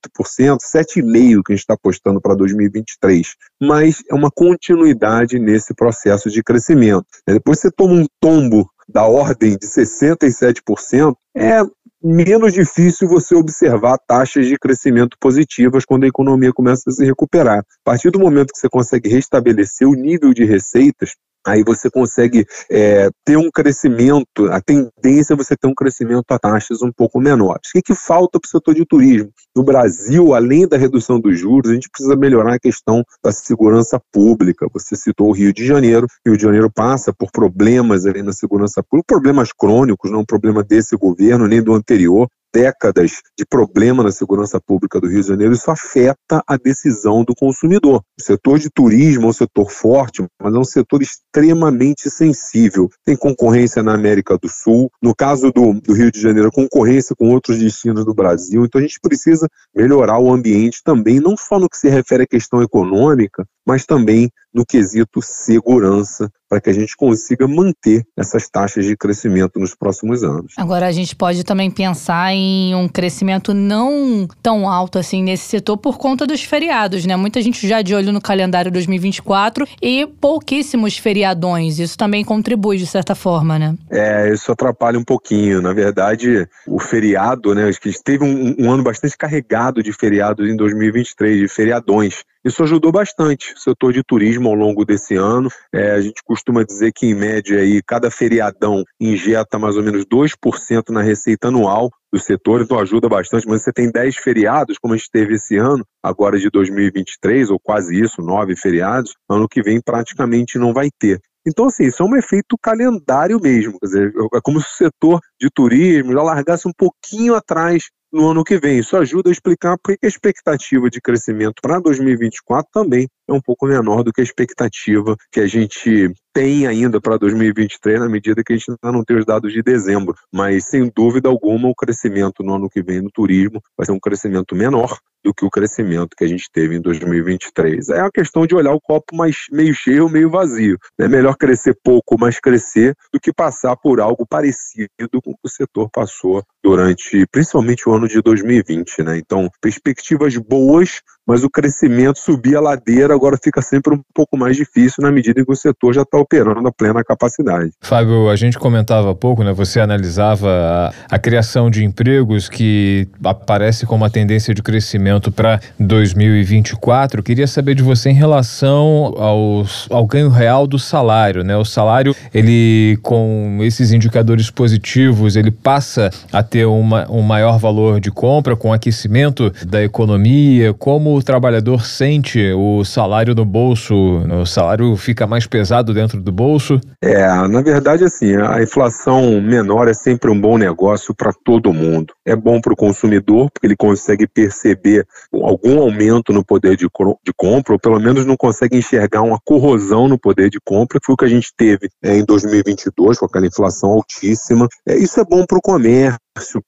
[0.57, 3.27] 7,5% que a gente está apostando para 2023.
[3.61, 7.05] Mas é uma continuidade nesse processo de crescimento.
[7.27, 11.61] Depois você toma um tombo da ordem de 67%, é
[12.01, 17.59] menos difícil você observar taxas de crescimento positivas quando a economia começa a se recuperar.
[17.59, 22.45] A partir do momento que você consegue restabelecer o nível de receitas, aí você consegue
[22.69, 27.19] é, ter um crescimento, a tendência é você ter um crescimento a taxas um pouco
[27.19, 27.69] menores.
[27.69, 29.31] O que, que falta para o setor de turismo?
[29.55, 33.99] No Brasil, além da redução dos juros, a gente precisa melhorar a questão da segurança
[34.11, 34.67] pública.
[34.73, 38.33] Você citou o Rio de Janeiro, o Rio de Janeiro passa por problemas ali na
[38.33, 44.03] segurança pública, problemas crônicos, não um problema desse governo, nem do anterior, décadas de problema
[44.03, 48.01] na segurança pública do Rio de Janeiro, isso afeta a decisão do consumidor.
[48.19, 52.89] O setor de turismo é um setor forte, mas é um setor extremamente sensível.
[53.05, 57.29] Tem concorrência na América do Sul, no caso do, do Rio de Janeiro, concorrência com
[57.29, 58.65] outros destinos do Brasil.
[58.65, 62.27] Então a gente precisa melhorar o ambiente também, não só no que se refere à
[62.27, 68.83] questão econômica, mas também no quesito segurança, para que a gente consiga manter essas taxas
[68.83, 70.53] de crescimento nos próximos anos.
[70.57, 75.77] Agora, a gente pode também pensar em um crescimento não tão alto assim nesse setor
[75.77, 77.15] por conta dos feriados, né?
[77.15, 81.77] Muita gente já de olho no calendário 2024 e pouquíssimos feriadões.
[81.77, 83.75] Isso também contribui de certa forma, né?
[83.91, 85.61] É, isso atrapalha um pouquinho.
[85.61, 87.65] Na verdade, o feriado, né?
[87.65, 92.23] Acho que teve um, um ano bastante carregado de feriados em 2023, de feriadões.
[92.49, 95.49] Isso ajudou bastante o setor de turismo ao longo desse ano.
[95.71, 100.03] É, a gente costuma dizer que, em média, aí, cada feriadão injeta mais ou menos
[100.03, 103.47] 2% na receita anual do setor, então ajuda bastante.
[103.47, 107.59] Mas você tem 10 feriados, como a gente teve esse ano, agora de 2023, ou
[107.59, 111.21] quase isso, 9 feriados, ano que vem praticamente não vai ter.
[111.47, 113.79] Então, assim, isso é um efeito calendário mesmo.
[113.79, 118.29] Quer dizer, é como se o setor de turismo já largasse um pouquinho atrás no
[118.29, 118.79] ano que vem.
[118.79, 123.41] Isso ajuda a explicar por que a expectativa de crescimento para 2024 também é um
[123.41, 128.43] pouco menor do que a expectativa que a gente tem ainda para 2023, na medida
[128.43, 130.15] que a gente ainda não tem os dados de dezembro.
[130.33, 133.99] Mas, sem dúvida alguma, o crescimento no ano que vem no turismo vai ser um
[133.99, 137.89] crescimento menor do que o crescimento que a gente teve em 2023.
[137.89, 140.77] É uma questão de olhar o copo mais meio cheio ou meio vazio.
[140.97, 144.89] É melhor crescer pouco, mas crescer, do que passar por algo parecido
[145.23, 149.03] com o que o setor passou durante, principalmente o ano de 2020.
[149.03, 149.17] Né?
[149.17, 154.57] Então, perspectivas boas, mas o crescimento subir a ladeira agora fica sempre um pouco mais
[154.57, 157.71] difícil na medida em que o setor já está operando a plena capacidade.
[157.81, 159.53] Fábio, a gente comentava há pouco, né?
[159.53, 165.59] Você analisava a, a criação de empregos que aparece como uma tendência de crescimento para
[165.79, 167.21] 2024.
[167.21, 171.55] Queria saber de você em relação aos, ao ganho real do salário, né?
[171.55, 177.99] O salário, ele com esses indicadores positivos, ele passa a ter uma, um maior valor
[177.99, 183.95] de compra com aquecimento da economia, como o trabalhador sente o salário no bolso?
[184.41, 186.79] O salário fica mais pesado dentro do bolso?
[187.01, 192.13] É, na verdade, assim, a inflação menor é sempre um bom negócio para todo mundo.
[192.25, 197.33] É bom para o consumidor, porque ele consegue perceber algum aumento no poder de, de
[197.35, 201.13] compra, ou pelo menos não consegue enxergar uma corrosão no poder de compra, que foi
[201.13, 204.67] o que a gente teve é, em 2022, com aquela inflação altíssima.
[204.87, 206.19] É, isso é bom para o comércio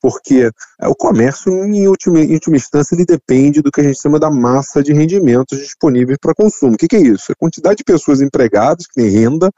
[0.02, 0.50] porque
[0.82, 4.20] é, o comércio, em última, em última instância, ele depende do que a gente chama
[4.20, 6.74] da massa de rendimentos disponíveis para consumo.
[6.74, 7.32] O que, que, é isso?
[7.32, 9.50] É a quantidade de pessoas empregadas que têm renda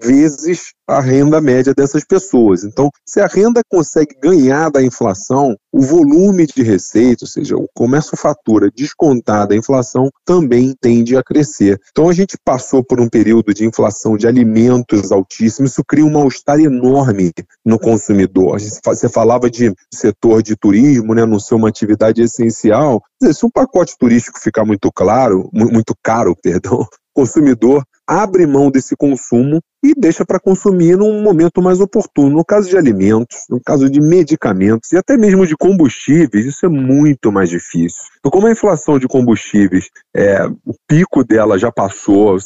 [0.00, 2.62] vezes a renda média dessas pessoas.
[2.62, 7.66] Então, se a renda consegue ganhar da inflação, o volume de receita, ou seja, o
[7.74, 11.80] comércio fatura descontada a inflação, também tende a crescer.
[11.90, 16.12] Então, a gente passou por um período de inflação de alimentos altíssimo, isso cria um
[16.12, 17.32] mal-estar enorme
[17.64, 18.60] no consumidor.
[18.60, 23.02] Você falava de setor de turismo, né, não ser uma atividade essencial.
[23.22, 29.60] Se um pacote turístico ficar muito claro, muito caro, perdão, consumidor abre mão desse consumo
[29.90, 32.36] e deixa para consumir num momento mais oportuno.
[32.36, 36.68] No caso de alimentos, no caso de medicamentos e até mesmo de combustíveis, isso é
[36.68, 38.02] muito mais difícil.
[38.18, 42.36] Então, como a inflação de combustíveis, é, o pico dela já passou,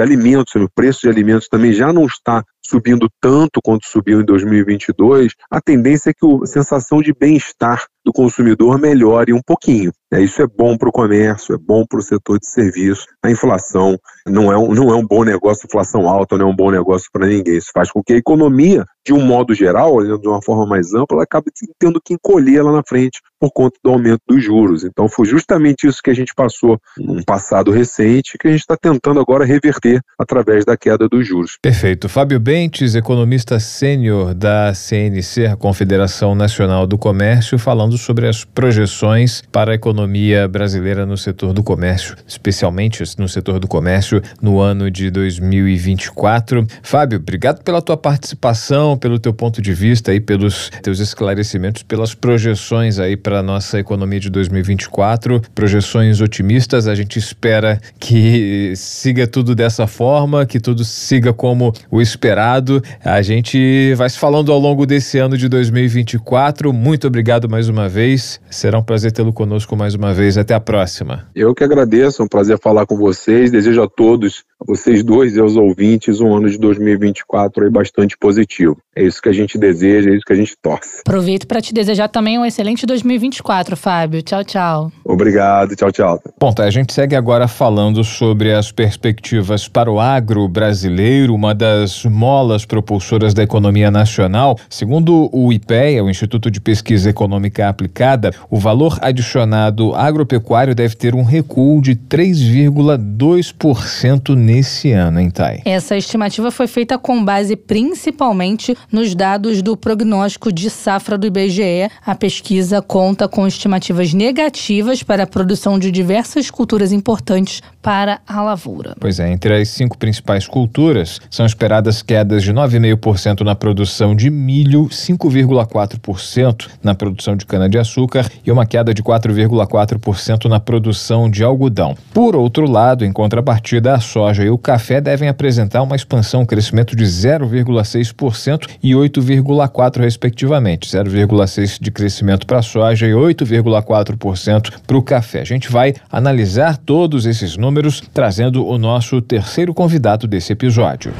[0.00, 5.32] alimentos, o preço de alimentos também já não está subindo tanto quanto subiu em 2022,
[5.50, 9.92] a tendência é que a sensação de bem-estar do consumidor melhore um pouquinho.
[10.12, 13.06] É, isso é bom para o comércio, é bom para o setor de serviço.
[13.22, 16.56] A inflação não é, um, não é um bom negócio, inflação alta não é um
[16.56, 17.56] bom negócio para ninguém.
[17.56, 20.94] Isso faz com que a economia, de um modo geral, olhando de uma forma mais
[20.94, 24.84] ampla, ela acabe tendo que encolher lá na frente por conta do aumento dos juros.
[24.84, 28.76] Então foi justamente isso que a gente passou num passado recente que a gente está
[28.76, 31.58] tentando agora reverter através da queda dos juros.
[31.60, 32.08] Perfeito.
[32.08, 39.42] Fábio Bentes, economista sênior da CNC, a Confederação Nacional do Comércio, falando sobre as projeções
[39.50, 44.90] para a economia brasileira no setor do comércio, especialmente no setor do comércio no ano
[44.90, 46.66] de 2024.
[46.82, 52.14] Fábio, obrigado pela tua participação, pelo teu ponto de vista e pelos teus esclarecimentos, pelas
[52.14, 55.42] projeções aí para a nossa economia de 2024.
[55.54, 62.00] Projeções otimistas, a gente espera que siga tudo dessa forma, que tudo siga como o
[62.00, 62.82] esperado.
[63.04, 66.72] A gente vai se falando ao longo desse ano de 2024.
[66.72, 68.40] Muito obrigado mais uma vez.
[68.50, 70.36] Será um prazer tê-lo conosco mais uma vez.
[70.36, 71.26] Até a próxima.
[71.34, 73.50] Eu que agradeço, é um prazer falar com vocês.
[73.50, 78.16] Desejo a todos, a vocês dois e aos ouvintes, um ano de 2024 aí bastante
[78.18, 78.81] positivo.
[78.94, 81.00] É isso que a gente deseja, é isso que a gente torce.
[81.00, 84.20] Aproveito para te desejar também um excelente 2024, Fábio.
[84.20, 84.92] Tchau, tchau.
[85.02, 86.20] Obrigado, tchau, tchau.
[86.38, 91.54] Bom, tá, a gente segue agora falando sobre as perspectivas para o agro brasileiro, uma
[91.54, 94.58] das molas propulsoras da economia nacional.
[94.68, 101.14] Segundo o IPEA, o Instituto de Pesquisa Econômica Aplicada, o valor adicionado agropecuário deve ter
[101.14, 105.62] um recuo de 3,2% nesse ano, hein, Thay?
[105.64, 111.90] Essa estimativa foi feita com base principalmente nos dados do prognóstico de safra do IBGE,
[112.04, 118.42] a pesquisa conta com estimativas negativas para a produção de diversas culturas importantes para a
[118.42, 118.94] lavoura.
[119.00, 124.30] Pois é, entre as cinco principais culturas, são esperadas quedas de 9,5% na produção de
[124.30, 131.96] milho, 5,4% na produção de cana-de-açúcar e uma queda de 4,4% na produção de algodão.
[132.14, 136.46] Por outro lado, em contrapartida, a soja e o café devem apresentar uma expansão, um
[136.46, 140.88] crescimento de 0,6% e 8,4% respectivamente.
[140.88, 145.40] 0,6% de crescimento para a soja e 8,4% para o café.
[145.40, 151.12] A gente vai analisar todos esses números trazendo o nosso terceiro convidado desse episódio.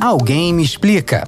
[0.00, 1.24] Alguém me explica.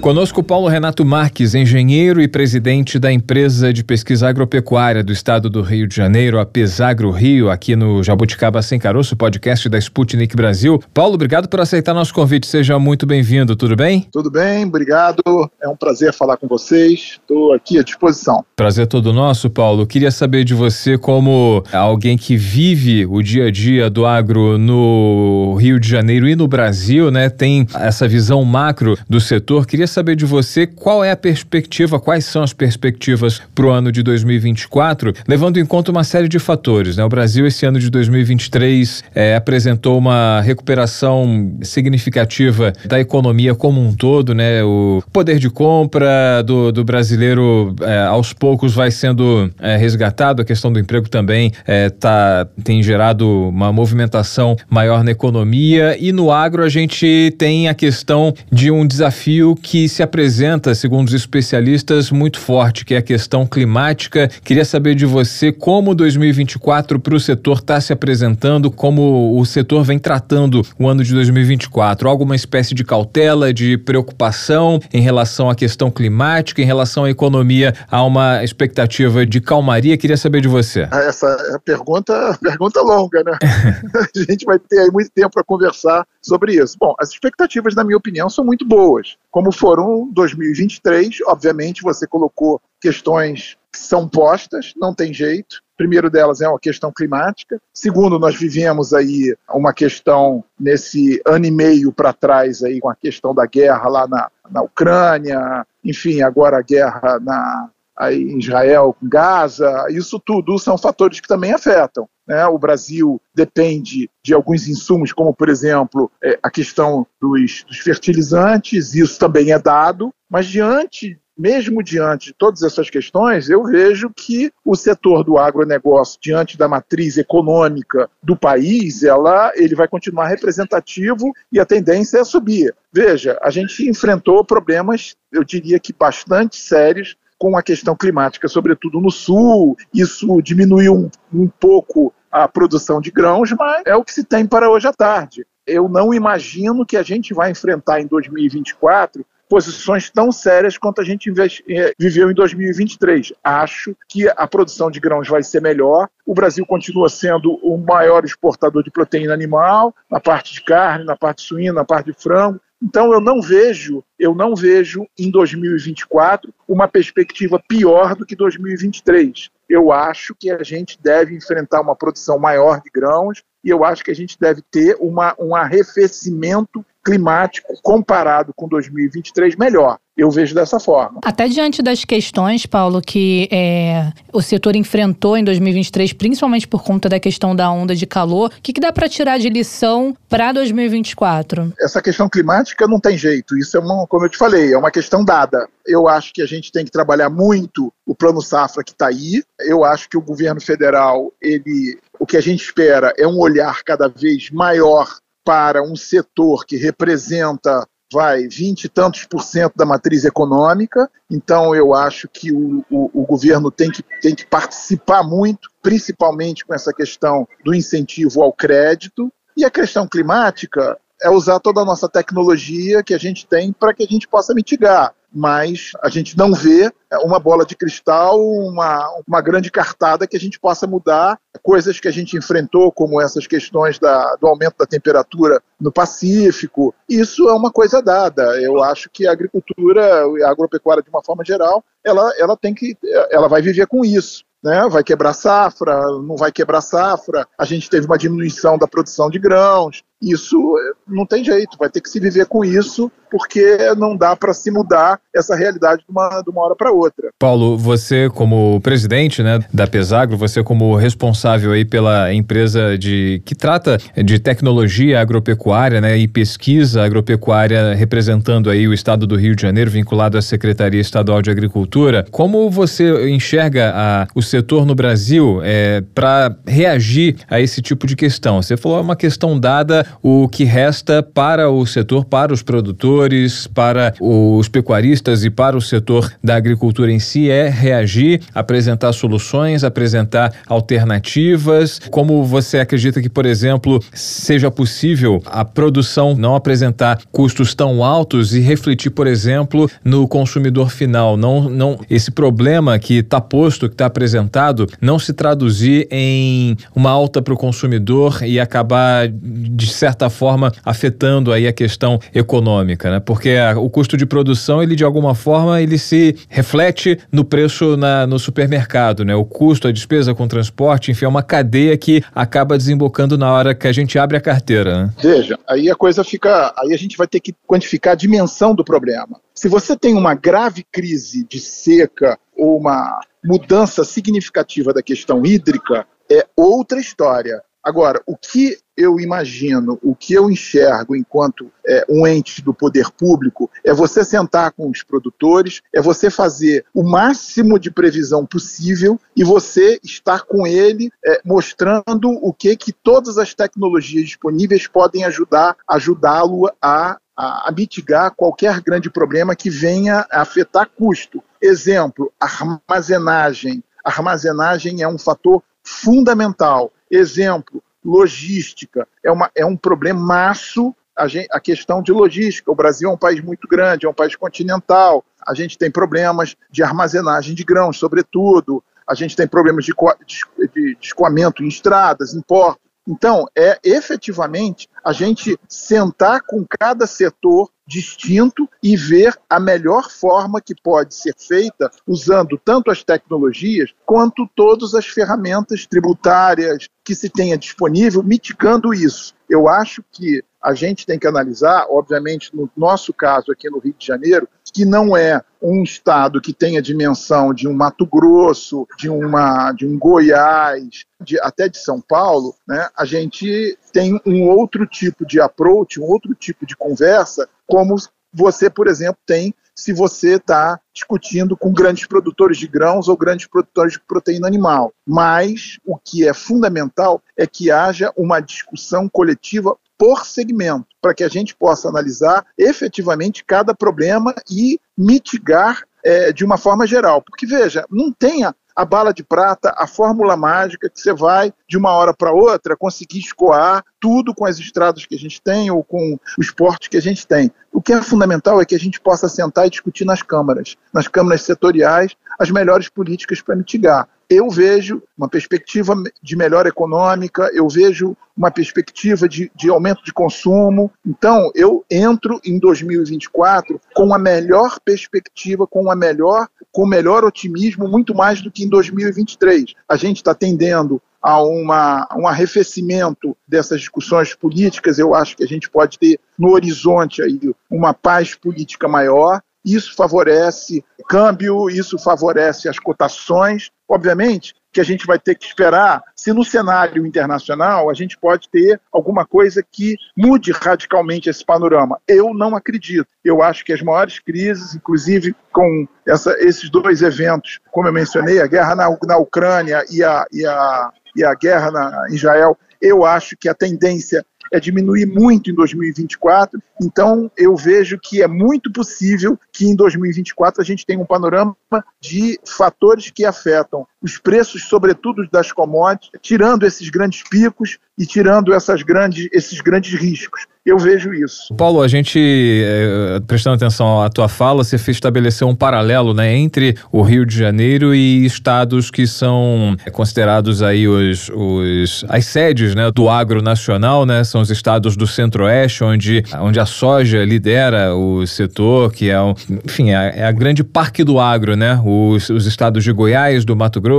[0.00, 5.62] Conosco Paulo Renato Marques, engenheiro e presidente da empresa de pesquisa agropecuária do estado do
[5.62, 10.80] Rio de Janeiro, a Pesagro Rio, aqui no Jabuticaba Sem Caroço, podcast da Sputnik Brasil.
[10.94, 12.46] Paulo, obrigado por aceitar nosso convite.
[12.46, 14.06] Seja muito bem-vindo, tudo bem?
[14.12, 15.22] Tudo bem, obrigado.
[15.60, 17.18] É um prazer falar com vocês.
[17.20, 18.44] Estou aqui à disposição.
[18.54, 19.86] Prazer todo nosso, Paulo.
[19.86, 25.56] Queria saber de você como alguém que vive o dia a dia do agro no
[25.58, 27.28] Rio de Janeiro e no Brasil, né?
[27.28, 29.66] Tem essa visão macro do setor.
[29.66, 33.90] Queria saber de você qual é a perspectiva, quais são as perspectivas para o ano
[33.90, 36.96] de 2024, levando em conta uma série de fatores.
[36.96, 37.04] Né?
[37.04, 43.94] O Brasil, esse ano de 2023, é, apresentou uma recuperação significativa da economia como um
[43.94, 44.62] todo, né?
[44.62, 50.44] O poder de compra do, do brasileiro é, aos poucos vai sendo é, resgatado, a
[50.44, 56.30] questão do emprego também é, tá, tem gerado uma movimentação maior na economia e no
[56.30, 62.10] agro a gente tem a questão de um desafio que se apresenta, segundo os especialistas,
[62.10, 64.28] muito forte, que é a questão climática.
[64.42, 69.82] Queria saber de você como 2024 para o setor está se apresentando, como o setor
[69.84, 72.08] vem tratando o ano de 2024.
[72.08, 77.74] Alguma espécie de cautela, de preocupação em relação à questão climática, em relação à economia,
[77.90, 79.96] há uma expectativa de calmaria.
[79.98, 80.88] Queria saber de você.
[80.92, 83.38] Essa pergunta, pergunta longa, né?
[83.42, 86.76] a gente vai ter aí muito tempo para conversar sobre isso.
[86.78, 89.16] Bom, as expectativas, na minha opinião, são muito boas.
[89.30, 95.62] Como foram 2023, obviamente você colocou questões que são postas, não tem jeito.
[95.76, 97.60] Primeiro delas é uma questão climática.
[97.72, 102.96] Segundo, nós vivemos aí uma questão nesse ano e meio para trás aí com a
[102.96, 107.68] questão da guerra lá na, na Ucrânia, enfim, agora a guerra na,
[108.12, 109.86] Israel Gaza.
[109.90, 112.08] Isso tudo são fatores que também afetam.
[112.26, 112.44] Né?
[112.46, 118.94] O Brasil depende de alguns insumos, como, por exemplo, é, a questão dos, dos fertilizantes,
[118.94, 124.50] isso também é dado, mas diante mesmo diante de todas essas questões, eu vejo que
[124.64, 131.32] o setor do agronegócio, diante da matriz econômica do país, ela, ele vai continuar representativo
[131.52, 132.74] e a tendência é subir.
[132.90, 139.00] Veja, a gente enfrentou problemas, eu diria que bastante sérios, com a questão climática, sobretudo
[139.00, 139.76] no sul.
[139.92, 144.46] Isso diminuiu um, um pouco a produção de grãos, mas é o que se tem
[144.46, 145.46] para hoje à tarde.
[145.66, 151.04] Eu não imagino que a gente vai enfrentar em 2024 posições tão sérias quanto a
[151.04, 151.32] gente
[151.68, 153.32] eh, viveu em 2023.
[153.42, 156.08] Acho que a produção de grãos vai ser melhor.
[156.24, 161.16] O Brasil continua sendo o maior exportador de proteína animal, na parte de carne, na
[161.16, 162.60] parte suína, na parte de frango.
[162.82, 169.50] Então eu não vejo, eu não vejo em 2024 uma perspectiva pior do que 2023.
[169.68, 174.04] Eu acho que a gente deve enfrentar uma produção maior de grãos e eu acho
[174.04, 179.96] que a gente deve ter uma, um arrefecimento climático comparado com 2023 melhor.
[180.16, 181.20] Eu vejo dessa forma.
[181.22, 187.06] Até diante das questões, Paulo, que é, o setor enfrentou em 2023, principalmente por conta
[187.06, 190.52] da questão da onda de calor, o que, que dá para tirar de lição para
[190.52, 191.74] 2024?
[191.78, 193.56] Essa questão climática não tem jeito.
[193.58, 195.68] Isso é uma, como eu te falei, é uma questão dada.
[195.86, 199.44] Eu acho que a gente tem que trabalhar muito o plano safra que está aí.
[199.60, 203.84] Eu acho que o governo federal, ele, o que a gente espera é um olhar
[203.84, 205.06] cada vez maior
[205.46, 211.74] para um setor que representa vai 20 e tantos por cento da matriz econômica, então
[211.74, 216.74] eu acho que o, o, o, governo tem que, tem que participar muito, principalmente com
[216.74, 219.32] essa questão do incentivo ao crédito.
[219.56, 223.94] E a questão climática, é usar toda a nossa tecnologia que a gente tem para
[223.94, 226.90] que a gente possa mitigar mas a gente não vê
[227.22, 232.08] uma bola de cristal, uma, uma grande cartada que a gente possa mudar coisas que
[232.08, 236.94] a gente enfrentou, como essas questões da, do aumento da temperatura no Pacífico.
[237.06, 238.58] Isso é uma coisa dada.
[238.62, 242.96] Eu acho que a agricultura, a agropecuária de uma forma geral, ela, ela tem que,
[243.30, 244.42] ela vai viver com isso.
[244.64, 247.46] Né, vai quebrar safra, não vai quebrar safra.
[247.56, 251.90] A gente teve uma diminuição da produção de grãos, isso eh, não tem jeito, vai
[251.90, 256.10] ter que se viver com isso, porque não dá para se mudar essa realidade de
[256.10, 257.28] uma, de uma hora para outra.
[257.38, 263.54] Paulo, você como presidente né, da Pesagro, você como responsável aí pela empresa de que
[263.54, 269.60] trata de tecnologia agropecuária né, e pesquisa agropecuária, representando aí o estado do Rio de
[269.60, 275.60] Janeiro, vinculado à Secretaria Estadual de Agricultura, como você enxerga a, o setor no Brasil
[275.62, 278.62] é, para reagir a esse tipo de questão?
[278.62, 283.25] Você falou é uma questão dada o que resta para o setor, para os produtores,
[283.72, 289.84] para os pecuaristas e para o setor da agricultura em si é reagir, apresentar soluções,
[289.84, 292.00] apresentar alternativas.
[292.10, 298.54] Como você acredita que, por exemplo, seja possível a produção não apresentar custos tão altos
[298.54, 301.36] e refletir, por exemplo, no consumidor final?
[301.36, 307.10] Não, não esse problema que está posto, que está apresentado, não se traduzir em uma
[307.10, 313.20] alta para o consumidor e acabar de certa forma afetando aí a questão econômica, né?
[313.20, 317.96] Porque a, o custo de produção, ele de alguma forma, ele se reflete no preço
[317.96, 319.34] na, no supermercado, né?
[319.34, 323.74] O custo, a despesa com transporte, enfim, é uma cadeia que acaba desembocando na hora
[323.74, 325.14] que a gente abre a carteira, né?
[325.18, 328.84] Veja, aí a coisa fica, aí a gente vai ter que quantificar a dimensão do
[328.84, 329.40] problema.
[329.54, 336.06] Se você tem uma grave crise de seca ou uma mudança significativa da questão hídrica,
[336.30, 337.62] é outra história.
[337.86, 343.12] Agora, o que eu imagino, o que eu enxergo enquanto é, um ente do poder
[343.12, 349.20] público é você sentar com os produtores, é você fazer o máximo de previsão possível
[349.36, 355.22] e você estar com ele é, mostrando o que que todas as tecnologias disponíveis podem
[355.22, 361.40] ajudar ajudá-lo a, a, a mitigar qualquer grande problema que venha a afetar custo.
[361.62, 363.80] Exemplo, armazenagem.
[364.04, 366.92] Armazenagem é um fator fundamental.
[367.10, 369.06] Exemplo, logística.
[369.22, 372.70] É, uma, é um problemaço a, gente, a questão de logística.
[372.70, 375.24] O Brasil é um país muito grande, é um país continental.
[375.46, 378.82] A gente tem problemas de armazenagem de grãos, sobretudo.
[379.06, 379.94] A gente tem problemas de,
[380.26, 382.84] de, de escoamento em estradas, em portos.
[383.08, 390.60] Então, é efetivamente a gente sentar com cada setor distinto e ver a melhor forma
[390.60, 397.30] que pode ser feita usando tanto as tecnologias quanto todas as ferramentas tributárias que se
[397.30, 399.32] tenha disponível, mitigando isso.
[399.48, 403.94] Eu acho que a gente tem que analisar, obviamente, no nosso caso aqui no Rio
[403.96, 409.08] de Janeiro, que não é um estado que tenha dimensão de um Mato Grosso, de,
[409.08, 414.86] uma, de um Goiás, de, até de São Paulo, né, a gente tem um outro
[414.86, 417.96] tipo de approach, um outro tipo de conversa, como
[418.30, 423.46] você, por exemplo, tem se você está discutindo com grandes produtores de grãos ou grandes
[423.46, 424.92] produtores de proteína animal.
[425.06, 431.24] Mas o que é fundamental é que haja uma discussão coletiva por segmento, para que
[431.24, 437.22] a gente possa analisar efetivamente cada problema e mitigar é, de uma forma geral.
[437.22, 441.78] Porque, veja, não tenha a bala de prata, a fórmula mágica que você vai, de
[441.78, 445.82] uma hora para outra, conseguir escoar tudo com as estradas que a gente tem ou
[445.82, 447.50] com os portos que a gente tem.
[447.72, 451.08] O que é fundamental é que a gente possa sentar e discutir nas câmaras, nas
[451.08, 454.06] câmaras setoriais, as melhores políticas para mitigar.
[454.28, 460.12] Eu vejo uma perspectiva de melhora econômica, eu vejo uma perspectiva de, de aumento de
[460.12, 460.90] consumo.
[461.06, 467.24] Então, eu entro em 2024 com a melhor perspectiva, com a melhor, com o melhor
[467.24, 469.74] otimismo, muito mais do que em 2023.
[469.88, 474.98] A gente está tendendo a uma, um arrefecimento dessas discussões políticas.
[474.98, 479.40] Eu acho que a gente pode ter no horizonte aí uma paz política maior.
[479.64, 483.70] Isso favorece câmbio, isso favorece as cotações.
[483.88, 488.48] Obviamente que a gente vai ter que esperar se no cenário internacional a gente pode
[488.50, 491.98] ter alguma coisa que mude radicalmente esse panorama.
[492.06, 493.08] Eu não acredito.
[493.24, 498.40] Eu acho que as maiores crises, inclusive com essa, esses dois eventos, como eu mencionei,
[498.40, 502.58] a guerra na, na Ucrânia e a, e a, e a guerra na, em Israel,
[502.80, 504.24] eu acho que a tendência
[504.56, 506.60] é diminuir muito em 2024.
[506.82, 511.56] Então, eu vejo que é muito possível que em 2024 a gente tenha um panorama
[512.00, 518.54] de fatores que afetam os preços, sobretudo das commodities, tirando esses grandes picos e tirando
[518.54, 520.46] essas grandes, esses grandes riscos.
[520.64, 521.54] eu vejo isso.
[521.54, 526.36] Paulo, a gente, é, prestando atenção à tua fala, você fez estabelecer um paralelo né,
[526.36, 532.74] entre o Rio de Janeiro e estados que são considerados aí os, os, as sedes
[532.74, 534.24] né, do agro nacional, né?
[534.24, 539.16] São os estados do centro-oeste, onde, onde a soja lidera o setor, que é,
[539.64, 541.80] enfim, é, é, a grande parque do agro, né?
[541.84, 543.95] Os, os estados de Goiás, do Mato Grosso,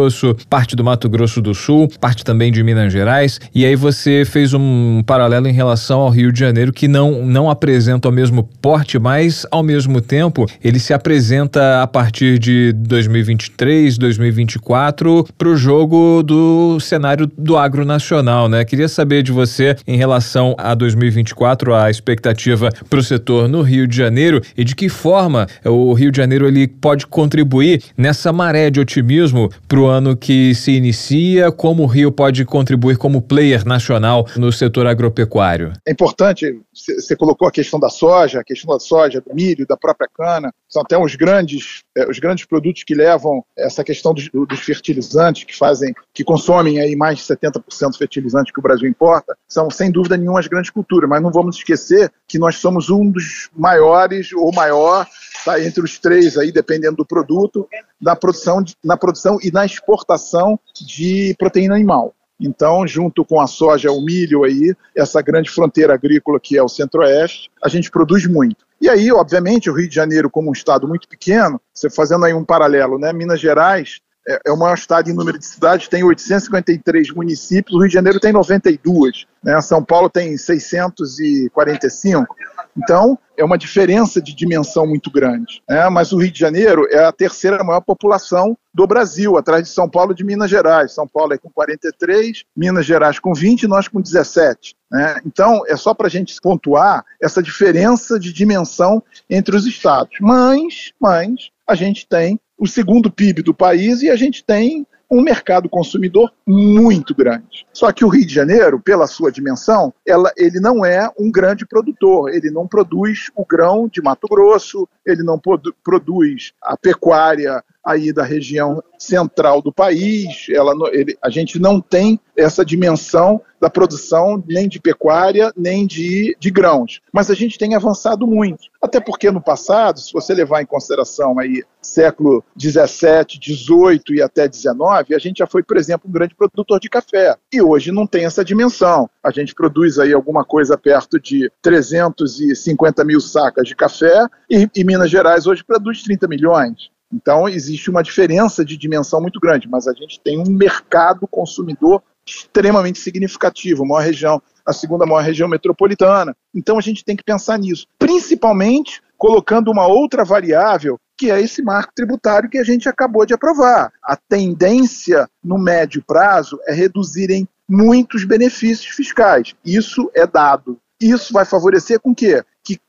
[0.49, 3.39] parte do Mato Grosso do Sul, parte também de Minas Gerais.
[3.53, 7.25] E aí você fez um paralelo em relação ao Rio de Janeiro Janeiro que não,
[7.25, 12.73] não apresenta o mesmo porte, mas ao mesmo tempo ele se apresenta a partir de
[12.73, 18.65] 2023, 2024 para o jogo do cenário do agro nacional, né?
[18.65, 23.87] Queria saber de você em relação a 2024, a expectativa para o setor no Rio
[23.87, 28.69] de Janeiro e de que forma o Rio de Janeiro ele pode contribuir nessa maré
[28.69, 33.65] de otimismo para o ano que se inicia, como o Rio pode contribuir como player
[33.65, 35.73] nacional no setor agropecuário.
[35.85, 39.75] É importante você colocou a questão da soja, a questão da soja, do milho, da
[39.75, 44.29] própria cana, são até os grandes, é, os grandes produtos que levam essa questão dos,
[44.29, 48.87] dos, fertilizantes, que fazem, que consomem aí mais de 70% do fertilizante que o Brasil
[48.87, 52.89] importa, são sem dúvida nenhuma as grandes culturas, mas não vamos esquecer que nós somos
[52.89, 55.07] um dos maiores ou maior,
[55.37, 57.67] está entre os três aí, dependendo do produto,
[58.01, 62.13] na produção, na produção e na exportação de proteína animal.
[62.39, 66.69] Então, junto com a soja, o milho aí, essa grande fronteira agrícola que é o
[66.69, 68.65] Centro-Oeste, a gente produz muito.
[68.79, 72.33] E aí, obviamente, o Rio de Janeiro, como um estado muito pequeno, você fazendo aí
[72.33, 73.11] um paralelo, né?
[73.11, 77.79] Minas Gerais é, é o maior estado em número de cidades, tem 853 municípios, o
[77.79, 79.59] Rio de Janeiro tem 92, né?
[79.61, 82.35] São Paulo tem 645.
[82.77, 85.61] Então, é uma diferença de dimensão muito grande.
[85.67, 85.89] Né?
[85.89, 89.89] Mas o Rio de Janeiro é a terceira maior população do Brasil, atrás de São
[89.89, 90.93] Paulo e de Minas Gerais.
[90.93, 94.75] São Paulo é com 43, Minas Gerais com 20 e nós com 17.
[94.91, 95.19] Né?
[95.25, 100.17] Então, é só para a gente pontuar essa diferença de dimensão entre os estados.
[100.21, 105.21] Mas, mas, a gente tem o segundo PIB do país e a gente tem um
[105.21, 107.65] mercado consumidor muito grande.
[107.73, 111.65] Só que o Rio de Janeiro, pela sua dimensão, ela, ele não é um grande
[111.65, 117.63] produtor, ele não produz o grão de Mato Grosso, ele não produ produz a pecuária
[117.87, 120.47] aí da região central do país.
[120.49, 126.35] Ela, ele, a gente não tem essa dimensão da produção nem de pecuária, nem de,
[126.37, 126.99] de grãos.
[127.13, 128.65] Mas a gente tem avançado muito.
[128.81, 134.47] Até porque no passado, se você levar em consideração aí século 17, 18 e até
[134.47, 137.35] 19, a gente já foi, por exemplo, um grande produtor de café.
[137.51, 139.09] E hoje não tem essa dimensão.
[139.23, 144.83] A gente produz aí alguma coisa perto de 350 mil sacas de café e, e
[144.83, 146.91] Minas Gerais hoje produz 30 milhões.
[147.13, 152.03] Então, existe uma diferença de dimensão muito grande, mas a gente tem um mercado consumidor
[152.25, 156.35] extremamente significativo, maior região, a segunda maior região metropolitana.
[156.53, 161.63] Então, a gente tem que pensar nisso, principalmente colocando uma outra variável, que é esse
[161.63, 163.91] marco tributário que a gente acabou de aprovar.
[164.03, 169.55] A tendência no médio prazo é reduzirem muitos benefícios fiscais.
[169.65, 170.77] Isso é dado.
[171.01, 172.43] Isso vai favorecer com que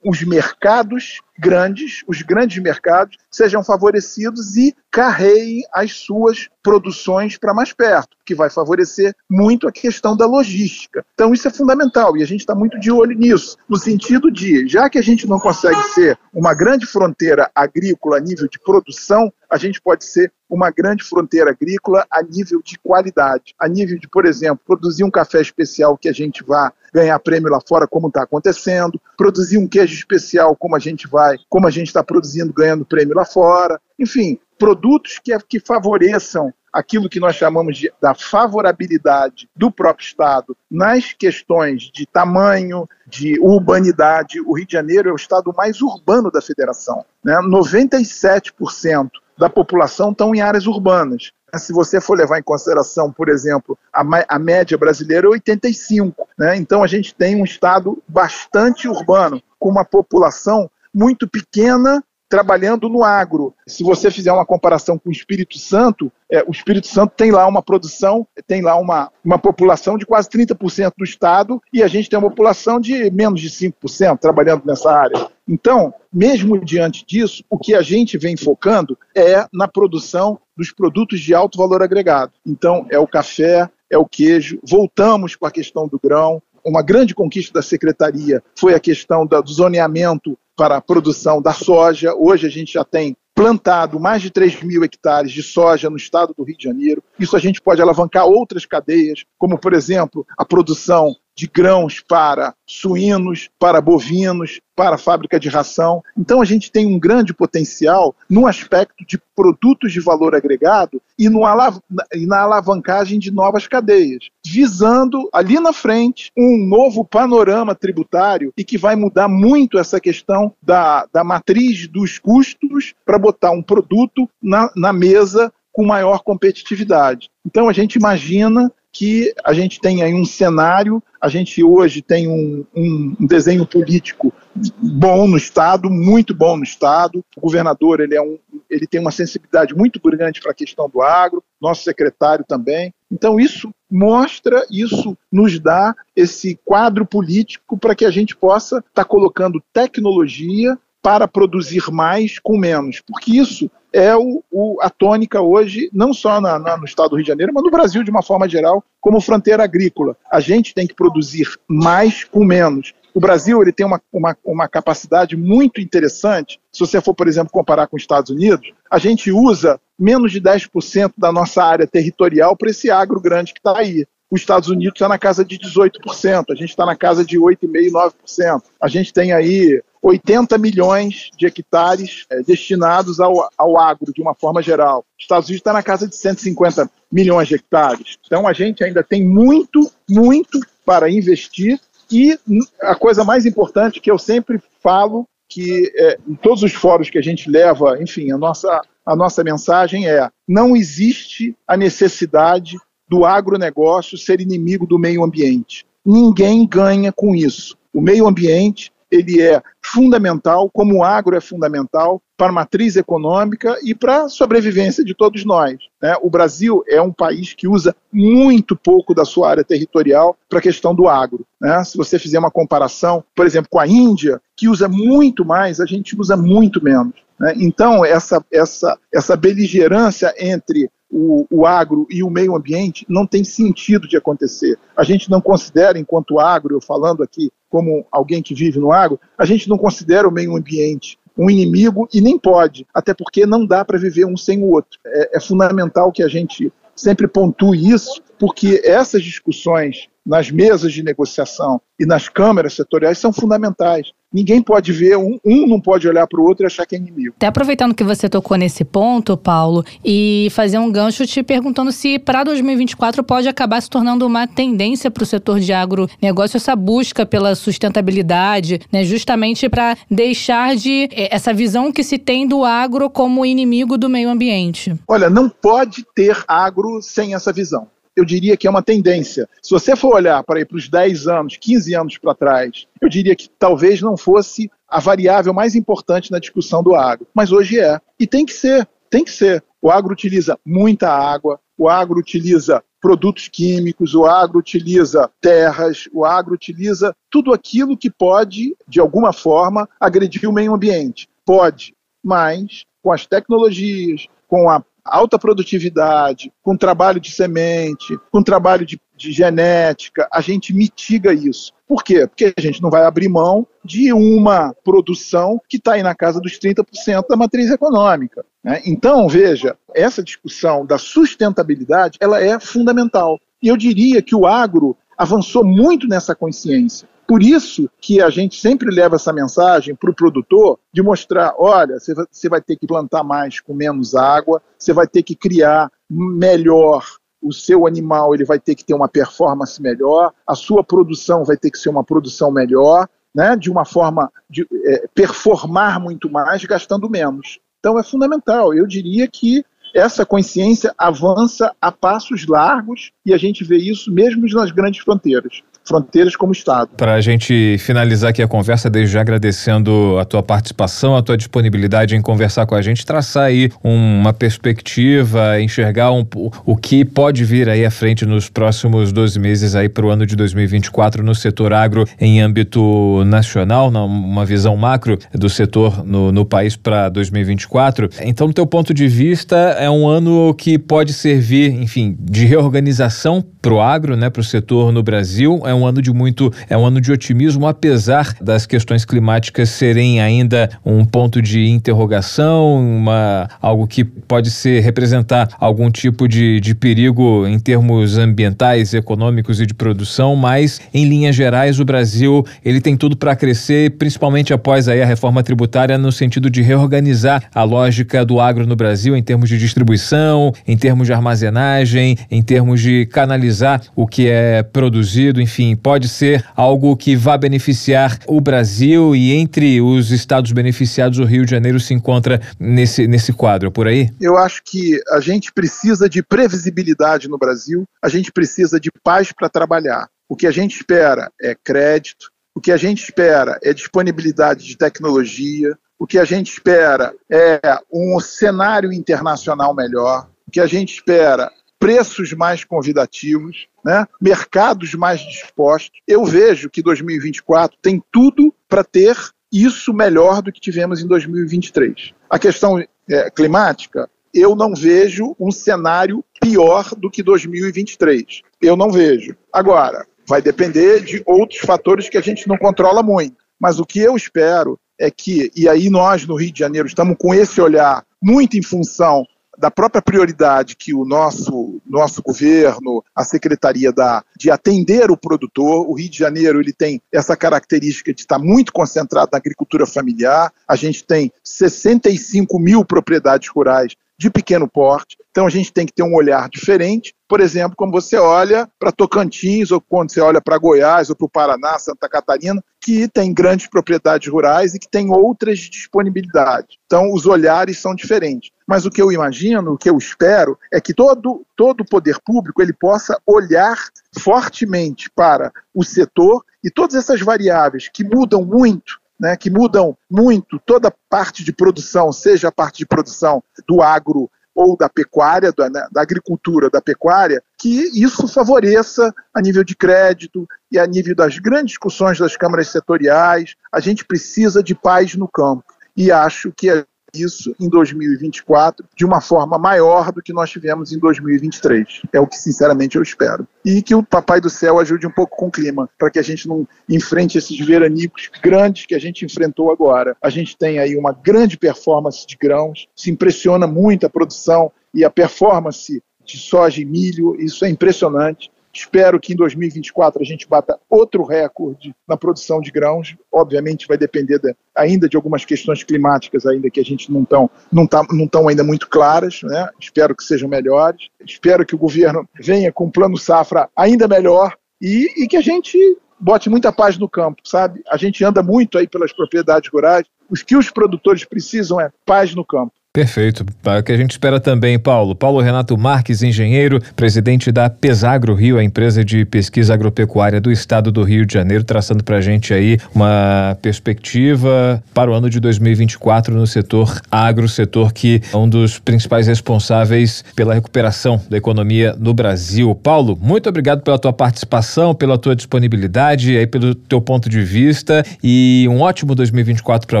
[0.06, 7.72] os mercados grandes, os grandes mercados, sejam favorecidos e carreiem as suas produções para mais
[7.72, 11.04] perto, que vai favorecer muito a questão da logística.
[11.14, 14.66] Então, isso é fundamental e a gente está muito de olho nisso, no sentido de,
[14.66, 19.32] já que a gente não consegue ser uma grande fronteira agrícola a nível de produção,
[19.50, 24.08] a gente pode ser uma grande fronteira agrícola a nível de qualidade, a nível de,
[24.08, 28.08] por exemplo, produzir um café especial que a gente vá ganhar prêmio lá fora, como
[28.08, 32.52] está acontecendo, produzir um queijo especial, como a gente vai, como a gente está produzindo,
[32.52, 38.14] ganhando prêmio lá fora, enfim, produtos que, que favoreçam aquilo que nós chamamos de, da
[38.14, 44.40] favorabilidade do próprio Estado nas questões de tamanho, de urbanidade.
[44.40, 47.04] O Rio de Janeiro é o estado mais urbano da federação.
[47.24, 47.34] Né?
[47.42, 51.30] 97% da população estão em áreas urbanas.
[51.58, 56.28] Se você for levar em consideração, por exemplo, a, a média brasileira é 85.
[56.38, 56.56] Né?
[56.56, 63.04] Então a gente tem um estado bastante urbano, com uma população muito pequena trabalhando no
[63.04, 63.54] agro.
[63.66, 67.46] Se você fizer uma comparação com o Espírito Santo, é, o Espírito Santo tem lá
[67.46, 72.10] uma produção, tem lá uma, uma população de quase 30% do estado e a gente
[72.10, 75.28] tem uma população de menos de 5% trabalhando nessa área.
[75.48, 81.20] Então, mesmo diante disso, o que a gente vem focando é na produção dos produtos
[81.20, 82.32] de alto valor agregado.
[82.44, 84.58] Então, é o café, é o queijo.
[84.68, 86.42] Voltamos com a questão do grão.
[86.64, 92.14] Uma grande conquista da secretaria foi a questão do zoneamento para a produção da soja.
[92.14, 96.34] Hoje a gente já tem plantado mais de 3 mil hectares de soja no estado
[96.36, 97.04] do Rio de Janeiro.
[97.18, 102.54] Isso a gente pode alavancar outras cadeias, como, por exemplo, a produção de grãos para
[102.66, 106.02] suínos, para bovinos, para fábrica de ração.
[106.16, 111.26] Então a gente tem um grande potencial no aspecto de produtos de valor agregado e,
[111.26, 111.78] alav
[112.14, 118.64] e na alavancagem de novas cadeias, visando ali na frente um novo panorama tributário e
[118.64, 124.28] que vai mudar muito essa questão da, da matriz dos custos para botar um produto
[124.42, 127.28] na, na mesa com maior competitividade.
[127.44, 132.26] Então a gente imagina que a gente tem aí um cenário, a gente hoje tem
[132.26, 134.32] um, um, desenho político
[134.78, 137.22] bom no Estado, muito bom no Estado.
[137.36, 138.38] O governador ele, é um,
[138.70, 142.90] ele tem uma sensibilidade muito grande para a questão do agro, nosso secretário também.
[143.12, 148.90] Então, isso mostra, isso nos dá esse quadro político para que a gente possa estar
[148.94, 155.40] tá colocando tecnologia para produzir mais com menos, porque isso é o, o, a tônica
[155.40, 158.10] hoje, não só na, na, no estado do Rio de Janeiro, mas no Brasil de
[158.10, 160.16] uma forma geral, como fronteira agrícola.
[160.30, 162.92] A gente tem que produzir mais com menos.
[163.14, 166.60] O Brasil ele tem uma, uma, uma capacidade muito interessante.
[166.70, 170.42] Se você for, por exemplo, comparar com os Estados Unidos, a gente usa menos de
[170.42, 174.06] 10% da nossa área territorial para esse agro grande que está aí.
[174.30, 177.92] Os Estados Unidos está na casa de 18%, a gente está na casa de 8,5%,
[177.92, 178.62] 9%.
[178.80, 184.34] A gente tem aí 80 milhões de hectares é, destinados ao, ao agro, de uma
[184.34, 185.04] forma geral.
[185.18, 188.16] Os Estados Unidos está na casa de 150 milhões de hectares.
[188.24, 191.80] Então a gente ainda tem muito, muito para investir.
[192.10, 192.38] E
[192.80, 197.18] a coisa mais importante que eu sempre falo, que é, em todos os fóruns que
[197.18, 202.76] a gente leva, enfim, a nossa, a nossa mensagem é: não existe a necessidade
[203.08, 205.86] do agronegócio ser inimigo do meio ambiente.
[206.04, 207.76] Ninguém ganha com isso.
[207.92, 213.78] O meio ambiente ele é fundamental, como o agro é fundamental para a matriz econômica
[213.82, 215.78] e para a sobrevivência de todos nós.
[216.02, 216.14] Né?
[216.20, 220.62] O Brasil é um país que usa muito pouco da sua área territorial para a
[220.62, 221.46] questão do agro.
[221.60, 221.82] Né?
[221.84, 225.86] Se você fizer uma comparação, por exemplo, com a Índia, que usa muito mais, a
[225.86, 227.14] gente usa muito menos.
[227.38, 227.54] Né?
[227.58, 233.44] Então, essa, essa, essa beligerância entre o, o, agro e o meio ambiente não tem
[233.44, 234.78] sentido de acontecer.
[234.96, 239.20] A gente não considera, enquanto agro, eu falando aqui como alguém que vive no agro,
[239.36, 243.66] a gente não considera o meio ambiente um inimigo e nem pode, até porque não
[243.66, 244.98] dá para viver um sem o outro.
[245.06, 251.02] É, é fundamental que a gente sempre pontue isso, porque essas discussões nas mesas de
[251.02, 254.10] negociação e nas câmeras setoriais são fundamentais.
[254.32, 256.98] Ninguém pode ver, um, um não pode olhar para o outro e achar que é
[256.98, 257.34] inimigo.
[257.36, 262.18] Até aproveitando que você tocou nesse ponto, Paulo, e fazer um gancho te perguntando se
[262.18, 267.24] para 2024 pode acabar se tornando uma tendência para o setor de agronegócio essa busca
[267.24, 273.08] pela sustentabilidade, né, justamente para deixar de é, essa visão que se tem do agro
[273.08, 274.94] como inimigo do meio ambiente.
[275.08, 277.86] Olha, não pode ter agro sem essa visão
[278.16, 279.48] eu diria que é uma tendência.
[279.62, 283.48] Se você for olhar para os 10 anos, 15 anos para trás, eu diria que
[283.58, 287.26] talvez não fosse a variável mais importante na discussão do agro.
[287.34, 288.00] Mas hoje é.
[288.18, 289.62] E tem que ser, tem que ser.
[289.82, 296.24] O agro utiliza muita água, o agro utiliza produtos químicos, o agro utiliza terras, o
[296.24, 301.28] agro utiliza tudo aquilo que pode, de alguma forma, agredir o meio ambiente.
[301.44, 301.94] Pode,
[302.24, 309.00] mas com as tecnologias, com a alta produtividade, com trabalho de semente, com trabalho de,
[309.16, 311.72] de genética, a gente mitiga isso.
[311.86, 312.26] Por quê?
[312.26, 316.40] Porque a gente não vai abrir mão de uma produção que está aí na casa
[316.40, 318.44] dos 30% da matriz econômica.
[318.62, 318.82] Né?
[318.84, 323.38] Então, veja, essa discussão da sustentabilidade ela é fundamental.
[323.62, 327.08] E eu diria que o agro avançou muito nessa consciência.
[327.26, 331.96] Por isso que a gente sempre leva essa mensagem para o produtor de mostrar, olha,
[331.98, 337.04] você vai ter que plantar mais com menos água, você vai ter que criar melhor
[337.42, 341.56] o seu animal, ele vai ter que ter uma performance melhor, a sua produção vai
[341.56, 346.64] ter que ser uma produção melhor, né, de uma forma de é, performar muito mais,
[346.64, 347.58] gastando menos.
[347.80, 348.72] Então é fundamental.
[348.72, 349.64] Eu diria que
[349.94, 355.62] essa consciência avança a passos largos e a gente vê isso mesmo nas grandes fronteiras
[355.86, 356.90] fronteiras como Estado.
[356.96, 361.36] Para a gente finalizar aqui a conversa, desde já agradecendo a tua participação, a tua
[361.36, 366.26] disponibilidade em conversar com a gente, traçar aí uma perspectiva, enxergar um,
[366.64, 370.26] o que pode vir aí à frente nos próximos 12 meses aí para o ano
[370.26, 376.44] de 2024 no setor agro em âmbito nacional, uma visão macro do setor no, no
[376.44, 378.10] país para 2024.
[378.22, 383.44] Então, do teu ponto de vista, é um ano que pode servir, enfim, de reorganização
[383.60, 385.62] para o agro, né, para o setor no Brasil.
[385.64, 390.20] É um ano de muito, é um ano de otimismo, apesar das questões climáticas serem
[390.20, 396.74] ainda um ponto de interrogação, uma, algo que pode ser representar algum tipo de, de
[396.74, 402.80] perigo em termos ambientais, econômicos e de produção, mas em linhas gerais o Brasil ele
[402.80, 407.62] tem tudo para crescer, principalmente após aí a reforma tributária no sentido de reorganizar a
[407.62, 412.80] lógica do agro no Brasil em termos de distribuição, em termos de armazenagem, em termos
[412.80, 419.16] de canalizar o que é produzido, enfim, pode ser algo que vá beneficiar o Brasil
[419.16, 423.88] e entre os estados beneficiados o Rio de Janeiro se encontra nesse, nesse quadro, por
[423.88, 424.10] aí?
[424.20, 429.32] Eu acho que a gente precisa de previsibilidade no Brasil, a gente precisa de paz
[429.32, 430.08] para trabalhar.
[430.28, 434.76] O que a gente espera é crédito, o que a gente espera é disponibilidade de
[434.76, 437.60] tecnologia, o que a gente espera é
[437.92, 441.50] um cenário internacional melhor, o que a gente espera
[441.86, 444.04] preços mais convidativos, né?
[444.20, 446.00] mercados mais dispostos.
[446.04, 449.16] Eu vejo que 2024 tem tudo para ter
[449.52, 452.12] isso melhor do que tivemos em 2023.
[452.28, 458.42] A questão é, climática, eu não vejo um cenário pior do que 2023.
[458.60, 459.36] Eu não vejo.
[459.52, 463.36] Agora, vai depender de outros fatores que a gente não controla muito.
[463.60, 467.16] Mas o que eu espero é que, e aí nós no Rio de Janeiro estamos
[467.16, 469.24] com esse olhar muito em função
[469.58, 475.88] da própria prioridade que o nosso, nosso governo, a secretaria dá de atender o produtor.
[475.88, 480.52] O Rio de Janeiro ele tem essa característica de estar muito concentrado na agricultura familiar.
[480.66, 485.16] A gente tem 65 mil propriedades rurais de pequeno porte.
[485.30, 487.14] Então a gente tem que ter um olhar diferente.
[487.28, 491.26] Por exemplo, quando você olha para Tocantins, ou quando você olha para Goiás, ou para
[491.26, 496.78] o Paraná, Santa Catarina, que tem grandes propriedades rurais e que tem outras disponibilidades.
[496.86, 498.50] Então os olhares são diferentes.
[498.66, 502.18] Mas o que eu imagino, o que eu espero, é que todo, todo o poder
[502.24, 503.78] público ele possa olhar
[504.18, 510.60] fortemente para o setor e todas essas variáveis que mudam muito né, que mudam muito
[510.64, 515.52] toda a parte de produção, seja a parte de produção do agro ou da pecuária,
[515.52, 520.86] da, né, da, agricultura, da pecuária, que isso favoreça a nível de crédito e a
[520.86, 523.54] nível das grandes discussões das câmaras setoriais.
[523.70, 525.64] A gente precisa de paz no campo.
[525.94, 526.86] E acho que
[527.18, 532.02] isso em 2024 de uma forma maior do que nós tivemos em 2023.
[532.12, 533.46] É o que, sinceramente, eu espero.
[533.64, 536.22] E que o Papai do Céu ajude um pouco com o clima, para que a
[536.22, 540.16] gente não enfrente esses veranicos grandes que a gente enfrentou agora.
[540.22, 545.04] A gente tem aí uma grande performance de grãos, se impressiona muito a produção e
[545.04, 548.50] a performance de soja e milho, isso é impressionante.
[548.76, 553.16] Espero que em 2024 a gente bata outro recorde na produção de grãos.
[553.32, 557.50] Obviamente vai depender de, ainda de algumas questões climáticas ainda que a gente não estão
[557.72, 559.40] não tá, não ainda muito claras.
[559.42, 559.66] Né?
[559.80, 561.08] Espero que sejam melhores.
[561.24, 565.40] Espero que o governo venha com um plano safra ainda melhor e, e que a
[565.40, 565.78] gente
[566.20, 567.82] bote muita paz no campo, sabe?
[567.88, 570.06] A gente anda muito aí pelas propriedades rurais.
[570.28, 572.72] Os que os produtores precisam é paz no campo.
[572.96, 573.44] Perfeito.
[573.66, 575.14] É o que a gente espera também, Paulo.
[575.14, 580.90] Paulo Renato Marques, engenheiro, presidente da Pesagro Rio, a empresa de pesquisa agropecuária do estado
[580.90, 585.40] do Rio de Janeiro, traçando para a gente aí uma perspectiva para o ano de
[585.40, 591.94] 2024 no setor agro, setor que é um dos principais responsáveis pela recuperação da economia
[591.98, 592.74] no Brasil.
[592.74, 598.02] Paulo, muito obrigado pela tua participação, pela tua disponibilidade, aí pelo teu ponto de vista
[598.24, 600.00] e um ótimo 2024 para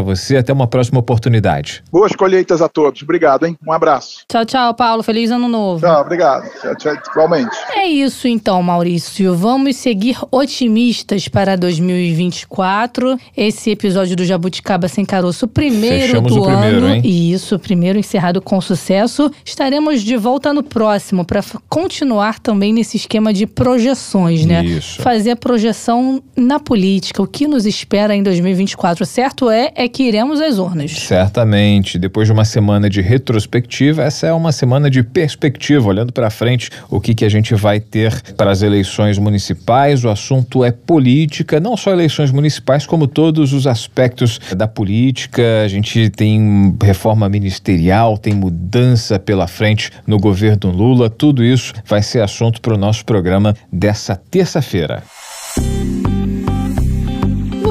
[0.00, 0.38] você.
[0.38, 1.84] Até uma próxima oportunidade.
[1.92, 3.02] Boas colheitas a todos todos.
[3.02, 3.56] Obrigado, hein?
[3.66, 4.24] Um abraço.
[4.28, 5.02] Tchau, tchau, Paulo.
[5.02, 5.84] Feliz ano novo.
[5.84, 6.48] Tchau, obrigado.
[6.60, 7.56] Tchau, tchau, igualmente.
[7.74, 9.34] É isso então, Maurício.
[9.34, 13.18] Vamos seguir otimistas para 2024.
[13.36, 16.94] Esse episódio do Jabuticaba Sem Caroço, primeiro Fechamos do o primeiro, ano.
[16.94, 17.02] Hein?
[17.04, 19.30] Isso, primeiro encerrado com sucesso.
[19.44, 24.64] Estaremos de volta no próximo para continuar também nesse esquema de projeções, né?
[24.64, 25.02] Isso.
[25.02, 29.04] Fazer a projeção na política, o que nos espera em 2024.
[29.06, 30.92] Certo é, é que iremos às urnas.
[30.92, 31.98] Certamente.
[31.98, 36.70] Depois de uma semana de retrospectiva, essa é uma semana de perspectiva, olhando para frente
[36.90, 40.04] o que, que a gente vai ter para as eleições municipais.
[40.04, 45.62] O assunto é política, não só eleições municipais, como todos os aspectos da política.
[45.64, 51.08] A gente tem reforma ministerial, tem mudança pela frente no governo Lula.
[51.08, 55.02] Tudo isso vai ser assunto para o nosso programa dessa terça-feira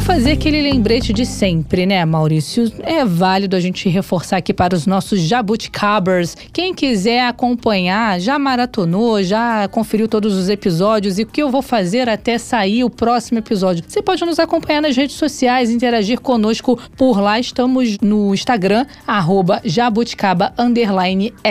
[0.06, 2.72] fazer aquele lembrete de sempre, né, Maurício?
[2.84, 6.38] É válido a gente reforçar aqui para os nossos jabuticabers.
[6.54, 11.64] Quem quiser acompanhar, já maratonou, já conferiu todos os episódios e o que eu vou
[11.64, 13.84] fazer até sair o próximo episódio.
[13.88, 17.40] Você pode nos acompanhar nas redes sociais, interagir conosco por lá.
[17.40, 20.54] Estamos no Instagram, arroba jabuticaba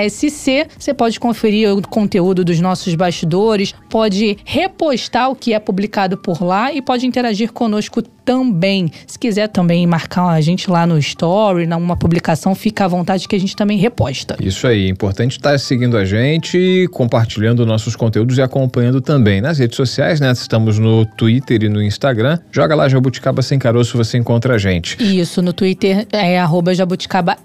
[0.09, 0.69] SC.
[0.79, 6.41] Você pode conferir o conteúdo dos nossos bastidores, pode repostar o que é publicado por
[6.41, 8.44] lá e pode interagir conosco também.
[9.07, 13.37] Se quiser também marcar a gente lá no Story, numa publicação, fica à vontade que
[13.37, 14.37] a gente também reposta.
[14.41, 19.77] Isso aí, importante estar seguindo a gente, compartilhando nossos conteúdos e acompanhando também nas redes
[19.77, 20.33] sociais, né?
[20.33, 22.39] Estamos no Twitter e no Instagram.
[22.51, 24.97] Joga lá Jabuticaba Sem Caroço, você encontra a gente.
[25.01, 27.45] Isso, no Twitter é arroba jabuticabasc.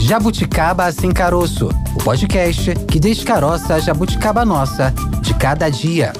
[0.00, 6.12] Jabuticaba Sem Caroço, o podcast que descaroça a jabuticaba nossa de cada dia.